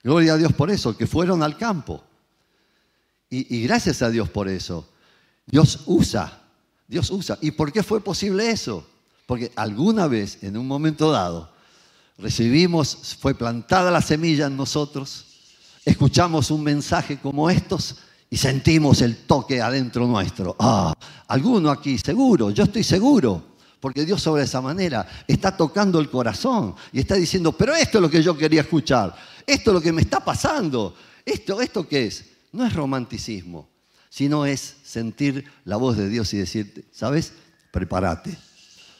Gloria 0.03 0.33
a 0.33 0.37
Dios 0.37 0.53
por 0.53 0.71
eso, 0.71 0.97
que 0.97 1.05
fueron 1.05 1.43
al 1.43 1.55
campo. 1.55 2.03
Y, 3.29 3.63
gracias 3.63 4.01
a 4.01 4.09
Dios 4.09 4.29
por 4.29 4.47
eso. 4.47 4.87
Dios 5.45 5.81
usa, 5.85 6.41
Dios 6.87 7.11
usa. 7.11 7.37
¿Y 7.41 7.51
por 7.51 7.71
qué 7.71 7.83
fue 7.83 8.01
posible 8.01 8.49
eso? 8.49 8.87
Porque 9.25 9.51
alguna 9.55 10.07
vez, 10.07 10.43
en 10.43 10.57
un 10.57 10.67
momento 10.67 11.11
dado, 11.11 11.51
recibimos, 12.17 13.15
fue 13.19 13.35
plantada 13.35 13.91
la 13.91 14.01
semilla 14.01 14.47
en 14.47 14.57
nosotros, 14.57 15.25
escuchamos 15.85 16.49
un 16.49 16.63
mensaje 16.63 17.19
como 17.19 17.49
estos 17.49 17.97
y 18.29 18.37
sentimos 18.37 19.01
el 19.01 19.17
toque 19.17 19.61
adentro 19.61 20.07
nuestro. 20.07 20.55
Ah, 20.59 20.93
alguno 21.27 21.69
aquí, 21.69 21.97
seguro, 21.99 22.49
yo 22.49 22.63
estoy 22.63 22.83
seguro, 22.83 23.43
porque 23.79 24.05
Dios 24.05 24.21
sobre 24.21 24.43
esa 24.43 24.61
manera 24.61 25.07
está 25.27 25.55
tocando 25.55 25.99
el 25.99 26.09
corazón 26.09 26.75
y 26.91 26.99
está 26.99 27.15
diciendo, 27.15 27.51
pero 27.51 27.75
esto 27.75 27.99
es 27.99 28.01
lo 28.01 28.09
que 28.09 28.23
yo 28.23 28.35
quería 28.35 28.61
escuchar, 28.61 29.15
esto 29.45 29.69
es 29.69 29.73
lo 29.73 29.81
que 29.81 29.93
me 29.93 30.01
está 30.01 30.19
pasando, 30.19 30.95
esto, 31.25 31.61
esto 31.61 31.87
qué 31.87 32.07
es, 32.07 32.25
no 32.51 32.65
es 32.65 32.73
romanticismo, 32.73 33.69
sino 34.09 34.45
es 34.45 34.77
sentir 34.83 35.45
la 35.65 35.77
voz 35.77 35.97
de 35.97 36.09
Dios 36.09 36.33
y 36.33 36.37
decir, 36.37 36.89
¿sabes? 36.91 37.33
Prepárate. 37.71 38.37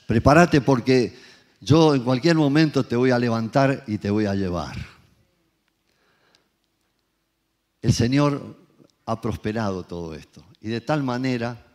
Prepárate 0.07 0.61
porque 0.61 1.15
yo 1.61 1.95
en 1.95 2.03
cualquier 2.03 2.35
momento 2.35 2.85
te 2.85 2.95
voy 2.95 3.11
a 3.11 3.19
levantar 3.19 3.83
y 3.87 3.97
te 3.97 4.09
voy 4.09 4.25
a 4.25 4.35
llevar. 4.35 4.77
El 7.81 7.93
Señor 7.93 8.57
ha 9.05 9.21
prosperado 9.21 9.83
todo 9.83 10.13
esto 10.13 10.43
y 10.61 10.69
de 10.69 10.81
tal 10.81 11.03
manera 11.03 11.65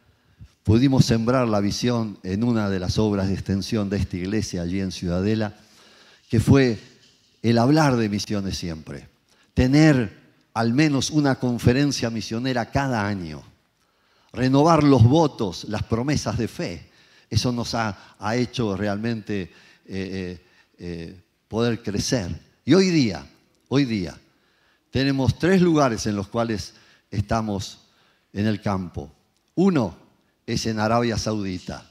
pudimos 0.62 1.04
sembrar 1.04 1.48
la 1.48 1.60
visión 1.60 2.18
en 2.22 2.44
una 2.44 2.70
de 2.70 2.80
las 2.80 2.98
obras 2.98 3.28
de 3.28 3.34
extensión 3.34 3.90
de 3.90 3.98
esta 3.98 4.16
iglesia 4.16 4.62
allí 4.62 4.80
en 4.80 4.92
Ciudadela, 4.92 5.56
que 6.28 6.40
fue 6.40 6.78
el 7.42 7.58
hablar 7.58 7.96
de 7.96 8.08
misiones 8.08 8.56
siempre, 8.56 9.08
tener 9.52 10.23
al 10.54 10.72
menos 10.72 11.10
una 11.10 11.34
conferencia 11.34 12.10
misionera 12.10 12.70
cada 12.70 13.06
año, 13.06 13.42
renovar 14.32 14.82
los 14.82 15.02
votos, 15.02 15.64
las 15.64 15.82
promesas 15.82 16.38
de 16.38 16.48
fe. 16.48 16.90
Eso 17.28 17.52
nos 17.52 17.74
ha, 17.74 17.96
hecho 18.34 18.76
realmente 18.76 19.42
eh, 19.42 19.50
eh, 19.86 20.46
eh, 20.78 21.20
poder 21.48 21.82
crecer. 21.82 22.30
Y 22.64 22.74
hoy 22.74 22.90
día, 22.90 23.26
hoy 23.68 23.84
día, 23.84 24.18
tenemos 24.90 25.38
tres 25.38 25.60
lugares 25.60 26.06
en 26.06 26.16
los 26.16 26.28
cuales 26.28 26.74
estamos 27.10 27.80
en 28.32 28.46
el 28.46 28.60
campo. 28.60 29.10
Uno 29.56 29.96
es 30.46 30.66
en 30.66 30.78
Arabia 30.78 31.18
Saudita. 31.18 31.90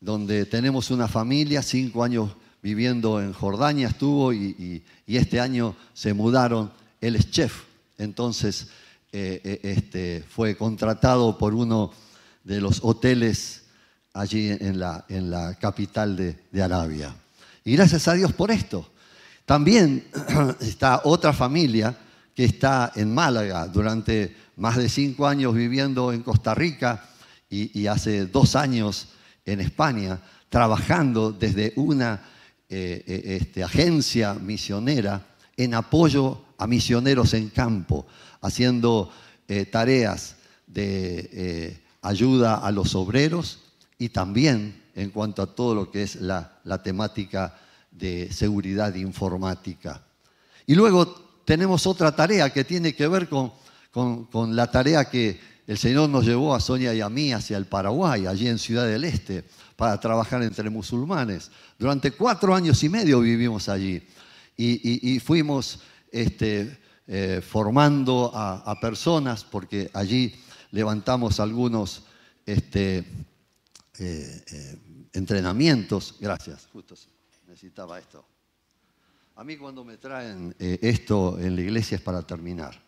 donde 0.00 0.44
tenemos 0.44 0.90
una 0.90 1.08
familia, 1.08 1.62
cinco 1.62 2.04
años 2.04 2.36
viviendo 2.62 3.22
en 3.22 3.32
Jordania 3.32 3.88
estuvo 3.88 4.32
y, 4.32 4.82
este 5.06 5.40
año 5.40 5.74
se 5.92 6.12
mudaron. 6.12 6.70
Él 7.00 7.16
es 7.16 7.30
chef, 7.30 7.62
entonces 7.98 8.68
eh, 9.16 9.40
eh, 9.44 9.60
este, 9.62 10.24
fue 10.28 10.56
contratado 10.56 11.38
por 11.38 11.54
uno 11.54 11.92
de 12.42 12.60
los 12.60 12.80
hoteles 12.82 13.62
allí 14.12 14.48
en 14.50 14.80
la, 14.80 15.56
capital 15.60 16.16
de, 16.16 16.62
Arabia. 16.62 17.14
Y 17.64 17.76
gracias 17.76 18.08
a 18.08 18.14
Dios 18.14 18.32
por 18.32 18.50
esto. 18.50 18.90
También 19.44 20.04
está 20.60 21.02
otra 21.04 21.32
familia 21.32 21.96
que 22.34 22.44
está 22.44 22.90
en 22.96 23.14
Málaga 23.14 23.68
durante 23.68 24.34
más 24.56 24.76
de 24.76 24.88
cinco 24.88 25.28
años 25.28 25.54
viviendo 25.54 26.12
en 26.12 26.22
Costa 26.22 26.52
Rica 26.52 27.08
y, 27.48 27.86
hace 27.86 28.26
dos 28.26 28.56
años 28.56 29.10
en 29.44 29.60
España, 29.60 30.20
trabajando 30.48 31.30
desde 31.30 31.72
una 31.76 32.20
eh, 32.68 33.38
este, 33.40 33.62
agencia 33.62 34.34
misionera 34.34 35.24
en 35.56 35.74
apoyo 35.74 36.43
a 36.58 36.66
misioneros 36.66 37.34
en 37.34 37.48
campo, 37.50 38.06
haciendo 38.40 39.10
eh, 39.48 39.66
tareas 39.66 40.36
de 40.66 41.80
ayuda 42.02 42.56
a 42.56 42.70
los 42.70 42.94
obreros 42.94 43.60
y 43.98 44.10
también 44.10 44.82
en 44.94 45.10
cuanto 45.10 45.42
a 45.42 45.54
todo 45.54 45.74
lo 45.74 45.90
que 45.90 46.02
es 46.02 46.16
la, 46.16 46.60
temática 46.82 47.58
de 47.90 48.32
seguridad 48.32 48.94
informática. 48.94 50.02
Y 50.66 50.74
luego 50.74 51.40
tenemos 51.44 51.86
otra 51.86 52.14
tarea 52.14 52.50
que 52.50 52.64
tiene 52.64 52.94
que 52.94 53.08
ver 53.08 53.28
con, 53.28 53.52
con 53.90 54.56
la 54.56 54.70
tarea 54.70 55.08
que 55.08 55.40
el 55.66 55.78
Señor 55.78 56.10
nos 56.10 56.26
llevó 56.26 56.54
a 56.54 56.60
Sonia 56.60 56.92
y 56.92 57.00
a 57.00 57.08
mí 57.08 57.32
hacia 57.32 57.56
el 57.56 57.64
Paraguay, 57.64 58.26
allí 58.26 58.48
en 58.48 58.58
Ciudad 58.58 58.86
del 58.86 59.04
Este, 59.04 59.44
para 59.76 59.98
trabajar 59.98 60.42
entre 60.42 60.68
musulmanes. 60.68 61.50
Durante 61.78 62.10
cuatro 62.10 62.54
años 62.54 62.82
y 62.84 62.88
medio 62.88 63.20
vivimos 63.20 63.68
allí 63.68 64.02
y, 64.56 65.18
fuimos 65.20 65.80
este, 66.14 66.78
eh, 67.08 67.42
formando 67.42 68.30
a, 68.32 68.78
personas 68.80 69.42
porque 69.44 69.90
allí 69.92 70.32
levantamos 70.70 71.40
algunos 71.40 72.04
este, 72.46 72.98
eh, 72.98 73.04
eh, 73.98 74.78
entrenamientos. 75.12 76.16
Gracias, 76.20 76.68
justo 76.72 76.94
necesitaba 77.48 77.98
esto. 77.98 78.24
A 79.36 79.42
mí 79.42 79.56
cuando 79.56 79.84
me 79.84 79.96
traen 79.96 80.54
esto 80.58 81.36
en 81.40 81.56
la 81.56 81.62
iglesia 81.62 81.96
es 81.96 82.00
para 82.00 82.22
terminar. 82.22 82.80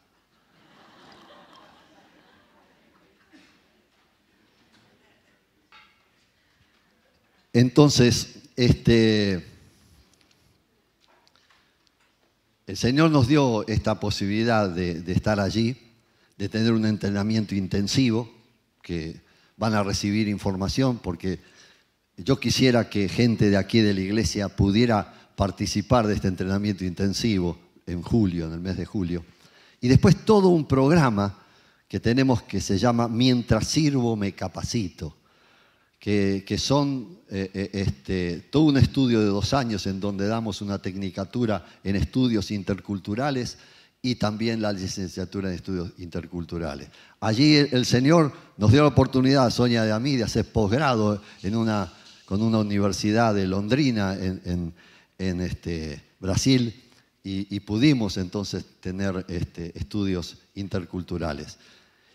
Entonces, 7.53 8.51
este, 8.55 9.56
el 12.67 12.77
Señor 12.77 13.11
nos 13.11 13.29
dio 13.29 13.67
esta 13.69 14.01
posibilidad 14.01 14.69
de, 14.69 15.03
estar 15.13 15.39
allí, 15.39 15.77
de 16.37 16.49
tener 16.49 16.73
un 16.73 16.85
entrenamiento 16.85 17.55
intensivo, 17.55 18.29
que 18.83 19.21
van 19.57 19.75
a 19.75 19.83
recibir 19.83 20.29
información, 20.29 20.99
porque 20.99 21.39
yo 22.17 22.41
quisiera 22.41 22.89
que 22.91 23.09
gente 23.09 23.51
de 23.51 23.57
aquí 23.57 23.81
de 23.81 23.95
la 23.95 24.01
iglesia 24.01 24.49
pudiera 24.49 25.31
participar 25.37 26.07
de 26.07 26.15
este 26.15 26.29
entrenamiento 26.29 26.85
intensivo 26.85 27.57
en 27.87 28.03
julio, 28.03 28.47
en 28.47 28.55
el 28.55 28.61
mes 28.61 28.77
de 28.77 28.85
julio. 28.85 29.25
Y 29.81 29.89
después 29.89 30.25
todo 30.25 30.49
un 30.49 30.67
programa 30.67 31.39
que 31.89 32.01
tenemos 32.01 32.43
que 32.43 32.61
se 32.61 32.79
llama 32.79 33.07
Mientras 33.07 33.69
sirvo 33.69 34.17
me 34.17 34.33
capacito 34.33 35.17
que, 35.99 36.57
son 36.59 37.19
eh, 37.29 37.51
eh, 37.53 37.71
este, 37.73 38.41
todo 38.51 38.65
un 38.65 38.77
estudio 38.77 39.21
de 39.21 39.27
dos 39.27 39.53
años 39.55 39.87
en 39.87 39.99
donde 39.99 40.29
damos 40.29 40.61
una 40.61 40.79
tecnicatura 40.79 41.65
en 41.83 41.97
estudios 41.97 42.51
interculturales 42.51 43.59
y 44.03 44.15
también 44.15 44.63
la 44.63 44.73
licenciatura 44.73 45.49
en 45.49 45.57
estudios 45.57 45.93
interculturales. 45.99 46.89
Allí 47.21 47.57
el, 47.57 47.85
Señor 47.85 48.33
nos 48.57 48.71
dio 48.71 48.83
la 48.83 48.89
oportunidad, 48.89 49.51
Sonia 49.51 49.83
de 49.83 49.93
a 49.93 49.99
mí, 49.99 50.17
de 50.17 50.25
hacer 50.25 50.45
posgrado 50.45 51.21
en 51.43 51.57
una, 51.57 51.93
con 52.25 52.41
una 52.41 52.59
universidad 52.59 53.35
de 53.35 53.49
Londrina 53.49 54.17
en, 54.17 54.73
este, 55.19 56.01
Brasil 56.21 56.85
y, 57.25 57.59
pudimos 57.61 58.17
entonces 58.19 58.65
tener 58.79 59.25
este, 59.27 59.77
estudios 59.77 60.37
interculturales. 60.55 61.59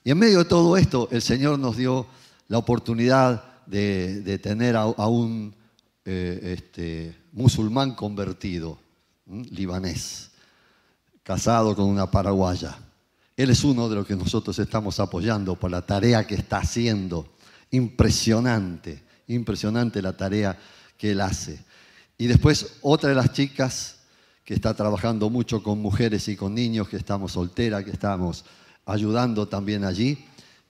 Y 0.05 0.11
en 0.11 0.17
medio 0.17 0.37
de 0.37 0.45
todo 0.45 0.77
esto, 0.77 1.09
el 1.11 1.21
Señor 1.21 1.59
nos 1.59 1.75
dio 1.75 2.07
la 2.47 2.57
oportunidad 2.57 3.50
de, 3.71 4.39
tener 4.39 4.75
a, 4.75 4.85
un 4.85 5.55
eh, 6.03 6.57
este, 6.57 7.15
musulmán 7.31 7.95
convertido, 7.95 8.77
libanés, 9.25 10.31
casado 11.23 11.75
con 11.75 11.85
una 11.85 12.11
paraguaya. 12.11 12.77
Él 13.37 13.49
es 13.49 13.63
uno 13.63 13.87
de 13.87 13.95
los 13.95 14.05
que 14.05 14.15
nosotros 14.15 14.59
estamos 14.59 14.99
apoyando 14.99 15.55
por 15.55 15.71
la 15.71 15.85
tarea 15.85 16.27
que 16.27 16.35
está 16.35 16.57
haciendo. 16.57 17.33
Impresionante, 17.71 19.03
impresionante 19.27 20.01
la 20.01 20.17
tarea 20.17 20.59
que 20.97 21.11
él 21.11 21.21
hace. 21.21 21.63
Y 22.17 22.27
después 22.27 22.77
otra 22.81 23.09
de 23.09 23.15
las 23.15 23.31
chicas 23.31 23.99
que 24.43 24.53
está 24.53 24.73
trabajando 24.73 25.29
mucho 25.29 25.63
con 25.63 25.79
mujeres 25.79 26.27
y 26.27 26.35
con 26.35 26.53
niños, 26.53 26.89
que 26.89 26.97
estamos 26.97 27.31
solteras, 27.31 27.85
que 27.85 27.91
estamos 27.91 28.43
ayudando 28.85 29.47
también 29.47 29.85
allí, 29.85 30.25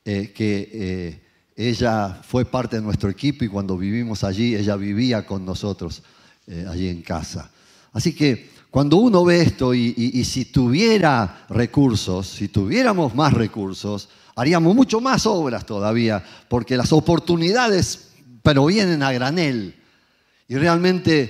eh, 0.06 0.32
que 0.36 0.70
eh, 0.72 1.31
ella 1.56 2.22
fue 2.24 2.46
parte 2.46 2.78
de 2.78 2.82
nuestro 2.82 3.10
equipo 3.10 3.44
y 3.44 3.50
cuando 3.50 3.78
vivimos 3.78 4.24
allí, 4.24 4.56
ella 4.56 4.76
vivía 4.76 5.26
con 5.26 5.46
nosotros 5.46 6.02
eh, 6.48 6.66
allí 6.68 6.88
en 6.88 7.02
casa. 7.02 7.52
Así 7.94 8.14
que 8.14 8.50
cuando 8.70 8.98
uno 8.98 9.26
ve 9.26 9.42
esto 9.42 9.74
y, 9.74 10.24
si 10.24 10.46
tuviera 10.46 11.46
recursos, 11.50 12.28
si 12.28 12.48
tuviéramos 12.48 13.14
más 13.14 13.34
recursos, 13.34 14.08
haríamos 14.34 14.74
mucho 14.74 15.02
más 15.02 15.26
obras 15.26 15.66
todavía, 15.66 16.24
porque 16.48 16.78
las 16.78 16.94
oportunidades, 16.94 18.12
pero 18.42 18.66
vienen 18.66 19.04
a 19.04 19.12
granel. 19.12 19.76
Y 20.48 20.56
realmente, 20.56 21.24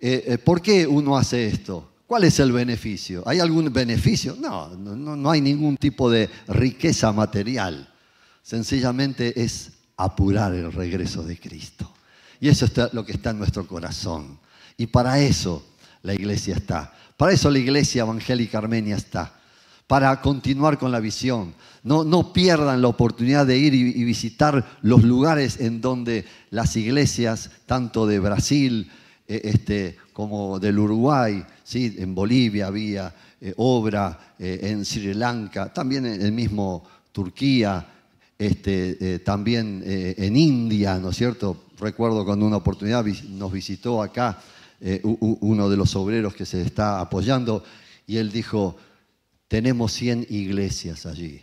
eh, 0.00 0.24
eh, 0.26 0.38
¿por 0.38 0.62
qué 0.62 0.86
uno 0.86 1.18
hace 1.18 1.46
esto? 1.46 1.92
¿Cuál 2.06 2.24
es 2.24 2.40
el 2.40 2.50
beneficio? 2.52 3.22
¿Hay 3.26 3.40
algún 3.40 3.70
beneficio? 3.70 4.34
No, 4.40 4.68
no, 4.70 5.16
no 5.16 5.30
hay 5.30 5.42
ningún 5.42 5.76
tipo 5.76 6.08
de 6.08 6.30
riqueza 6.48 7.12
material. 7.12 7.92
Sencillamente 8.46 9.42
es 9.42 9.72
apurar 9.96 10.54
el 10.54 10.72
regreso 10.72 11.24
de 11.24 11.36
Cristo. 11.36 11.92
Y 12.38 12.48
eso 12.48 12.66
es 12.66 12.92
lo 12.92 13.04
que 13.04 13.10
está 13.10 13.30
en 13.30 13.38
nuestro 13.38 13.66
corazón. 13.66 14.38
Y 14.76 14.86
para 14.86 15.18
eso 15.18 15.66
la 16.02 16.14
iglesia 16.14 16.54
está. 16.54 16.94
Para 17.16 17.32
eso 17.32 17.50
la 17.50 17.58
iglesia 17.58 18.02
evangélica 18.02 18.58
armenia 18.58 18.94
está. 18.94 19.34
Para 19.88 20.20
continuar 20.20 20.78
con 20.78 20.92
la 20.92 21.00
visión. 21.00 21.54
No, 21.82 22.04
no 22.04 22.32
pierdan 22.32 22.80
la 22.80 22.86
oportunidad 22.86 23.46
de 23.46 23.58
ir 23.58 23.74
y, 23.74 24.04
visitar 24.04 24.78
los 24.80 25.02
lugares 25.02 25.58
en 25.58 25.80
donde 25.80 26.24
las 26.50 26.76
iglesias, 26.76 27.50
tanto 27.66 28.06
de 28.06 28.20
Brasil 28.20 28.88
eh, 29.26 29.40
este, 29.42 29.96
como 30.12 30.60
del 30.60 30.78
Uruguay, 30.78 31.44
¿sí? 31.64 31.96
en 31.98 32.14
Bolivia 32.14 32.68
había 32.68 33.12
eh, 33.40 33.54
obra, 33.56 34.34
eh, 34.38 34.60
en 34.62 34.84
Sri 34.84 35.14
Lanka, 35.14 35.72
también 35.72 36.06
en 36.06 36.22
el 36.22 36.30
mismo 36.30 36.84
Turquía, 37.10 37.84
este, 38.38 39.14
eh, 39.14 39.18
también 39.20 39.82
eh, 39.84 40.14
en 40.18 40.36
India, 40.36 40.98
¿no 40.98 41.10
es 41.10 41.16
cierto? 41.16 41.64
Recuerdo 41.78 42.24
cuando 42.24 42.46
una 42.46 42.58
oportunidad 42.58 43.04
nos 43.04 43.52
visitó 43.52 44.02
acá 44.02 44.38
eh, 44.80 45.00
uno 45.02 45.70
de 45.70 45.76
los 45.76 45.96
obreros 45.96 46.34
que 46.34 46.44
se 46.44 46.60
está 46.60 47.00
apoyando 47.00 47.64
y 48.06 48.18
él 48.18 48.30
dijo, 48.30 48.76
tenemos 49.48 49.92
100 49.92 50.26
iglesias 50.28 51.06
allí. 51.06 51.42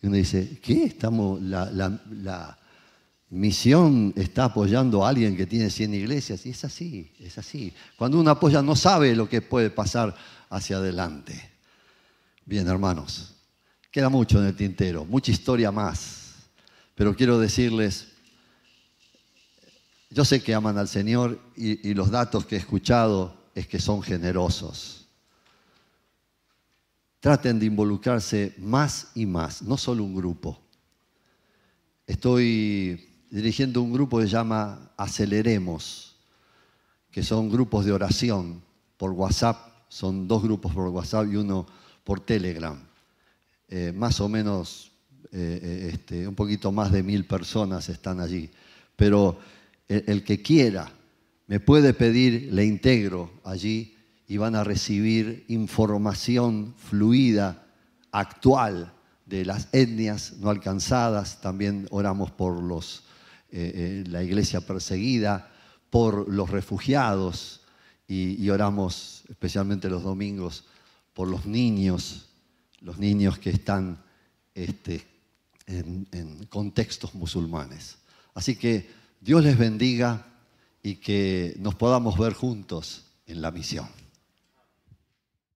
Y 0.00 0.06
uno 0.06 0.16
dice, 0.16 0.58
¿qué? 0.62 0.84
Estamos, 0.84 1.40
la, 1.42 2.56
misión 3.30 4.12
está 4.16 4.44
apoyando 4.44 5.04
a 5.04 5.08
alguien 5.08 5.36
que 5.36 5.46
tiene 5.46 5.70
100 5.70 5.94
iglesias. 5.94 6.46
Y 6.46 6.50
es 6.50 6.64
así, 6.64 7.12
es 7.20 7.36
así. 7.36 7.72
Cuando 7.96 8.18
uno 8.18 8.30
apoya 8.30 8.62
no 8.62 8.74
sabe 8.74 9.14
lo 9.14 9.28
que 9.28 9.42
puede 9.42 9.70
pasar 9.70 10.16
hacia 10.48 10.78
adelante. 10.78 11.50
Bien, 12.44 12.66
hermanos. 12.66 13.29
Queda 13.90 14.08
mucho 14.08 14.38
en 14.38 14.46
el 14.46 14.54
tintero, 14.54 15.04
mucha 15.04 15.32
historia 15.32 15.72
más, 15.72 16.46
pero 16.94 17.16
quiero 17.16 17.40
decirles, 17.40 18.06
yo 20.10 20.24
sé 20.24 20.42
que 20.42 20.54
aman 20.54 20.78
al 20.78 20.86
Señor 20.86 21.40
y, 21.56 21.92
los 21.94 22.10
datos 22.10 22.46
que 22.46 22.54
he 22.54 22.58
escuchado 22.58 23.34
es 23.54 23.66
que 23.66 23.80
son 23.80 24.00
generosos. 24.00 25.06
Traten 27.18 27.58
de 27.58 27.66
involucrarse 27.66 28.54
más 28.58 29.08
y 29.16 29.26
más, 29.26 29.60
no 29.62 29.76
solo 29.76 30.04
un 30.04 30.14
grupo. 30.14 30.60
Estoy 32.06 33.08
dirigiendo 33.28 33.82
un 33.82 33.92
grupo 33.92 34.18
que 34.18 34.24
se 34.24 34.30
llama 34.30 34.92
Aceleremos, 34.96 36.16
que 37.10 37.24
son 37.24 37.50
grupos 37.50 37.84
de 37.84 37.92
oración 37.92 38.62
por 38.96 39.10
WhatsApp, 39.10 39.58
son 39.88 40.28
dos 40.28 40.44
grupos 40.44 40.72
por 40.72 40.88
WhatsApp 40.88 41.26
y 41.32 41.36
uno 41.36 41.66
por 42.04 42.20
Telegram. 42.20 42.89
Eh, 43.72 43.92
más 43.94 44.20
o 44.20 44.28
menos 44.28 44.90
eh, 45.30 45.60
eh, 45.62 45.90
este, 45.92 46.26
un 46.26 46.34
poquito 46.34 46.72
más 46.72 46.90
de 46.90 47.04
mil 47.04 47.24
personas 47.24 47.88
están 47.88 48.18
allí. 48.18 48.50
Pero 48.96 49.38
el, 49.86 50.24
que 50.24 50.42
quiera 50.42 50.90
me 51.46 51.60
puede 51.60 51.94
pedir, 51.94 52.52
le 52.52 52.64
integro 52.64 53.30
allí 53.44 53.96
y 54.26 54.36
van 54.38 54.56
a 54.56 54.64
recibir 54.64 55.44
información 55.48 56.74
fluida, 56.76 57.64
actual, 58.10 58.92
de 59.24 59.44
las 59.44 59.68
etnias 59.72 60.34
no 60.40 60.50
alcanzadas. 60.50 61.40
También 61.40 61.86
oramos 61.90 62.32
por 62.32 62.60
los, 62.60 63.04
la 63.52 64.22
iglesia 64.22 64.60
perseguida, 64.60 65.50
por 65.88 66.28
los 66.28 66.50
refugiados 66.50 67.62
y, 68.06 68.40
y 68.42 68.50
oramos 68.50 69.22
especialmente 69.28 69.88
los 69.88 70.02
domingos 70.02 70.64
por 71.14 71.28
los 71.28 71.46
niños, 71.46 72.29
los 72.80 72.98
niños 72.98 73.38
que 73.38 73.50
están 73.50 74.02
este, 74.54 75.06
en, 75.66 76.06
en 76.12 76.46
contextos 76.46 77.14
musulmanes. 77.14 77.98
Así 78.34 78.56
que 78.56 78.90
Dios 79.20 79.42
les 79.42 79.58
bendiga 79.58 80.26
y 80.82 80.96
que 80.96 81.54
nos 81.58 81.74
podamos 81.74 82.18
ver 82.18 82.32
juntos 82.32 83.04
en 83.26 83.42
la 83.42 83.50
misión. 83.50 83.99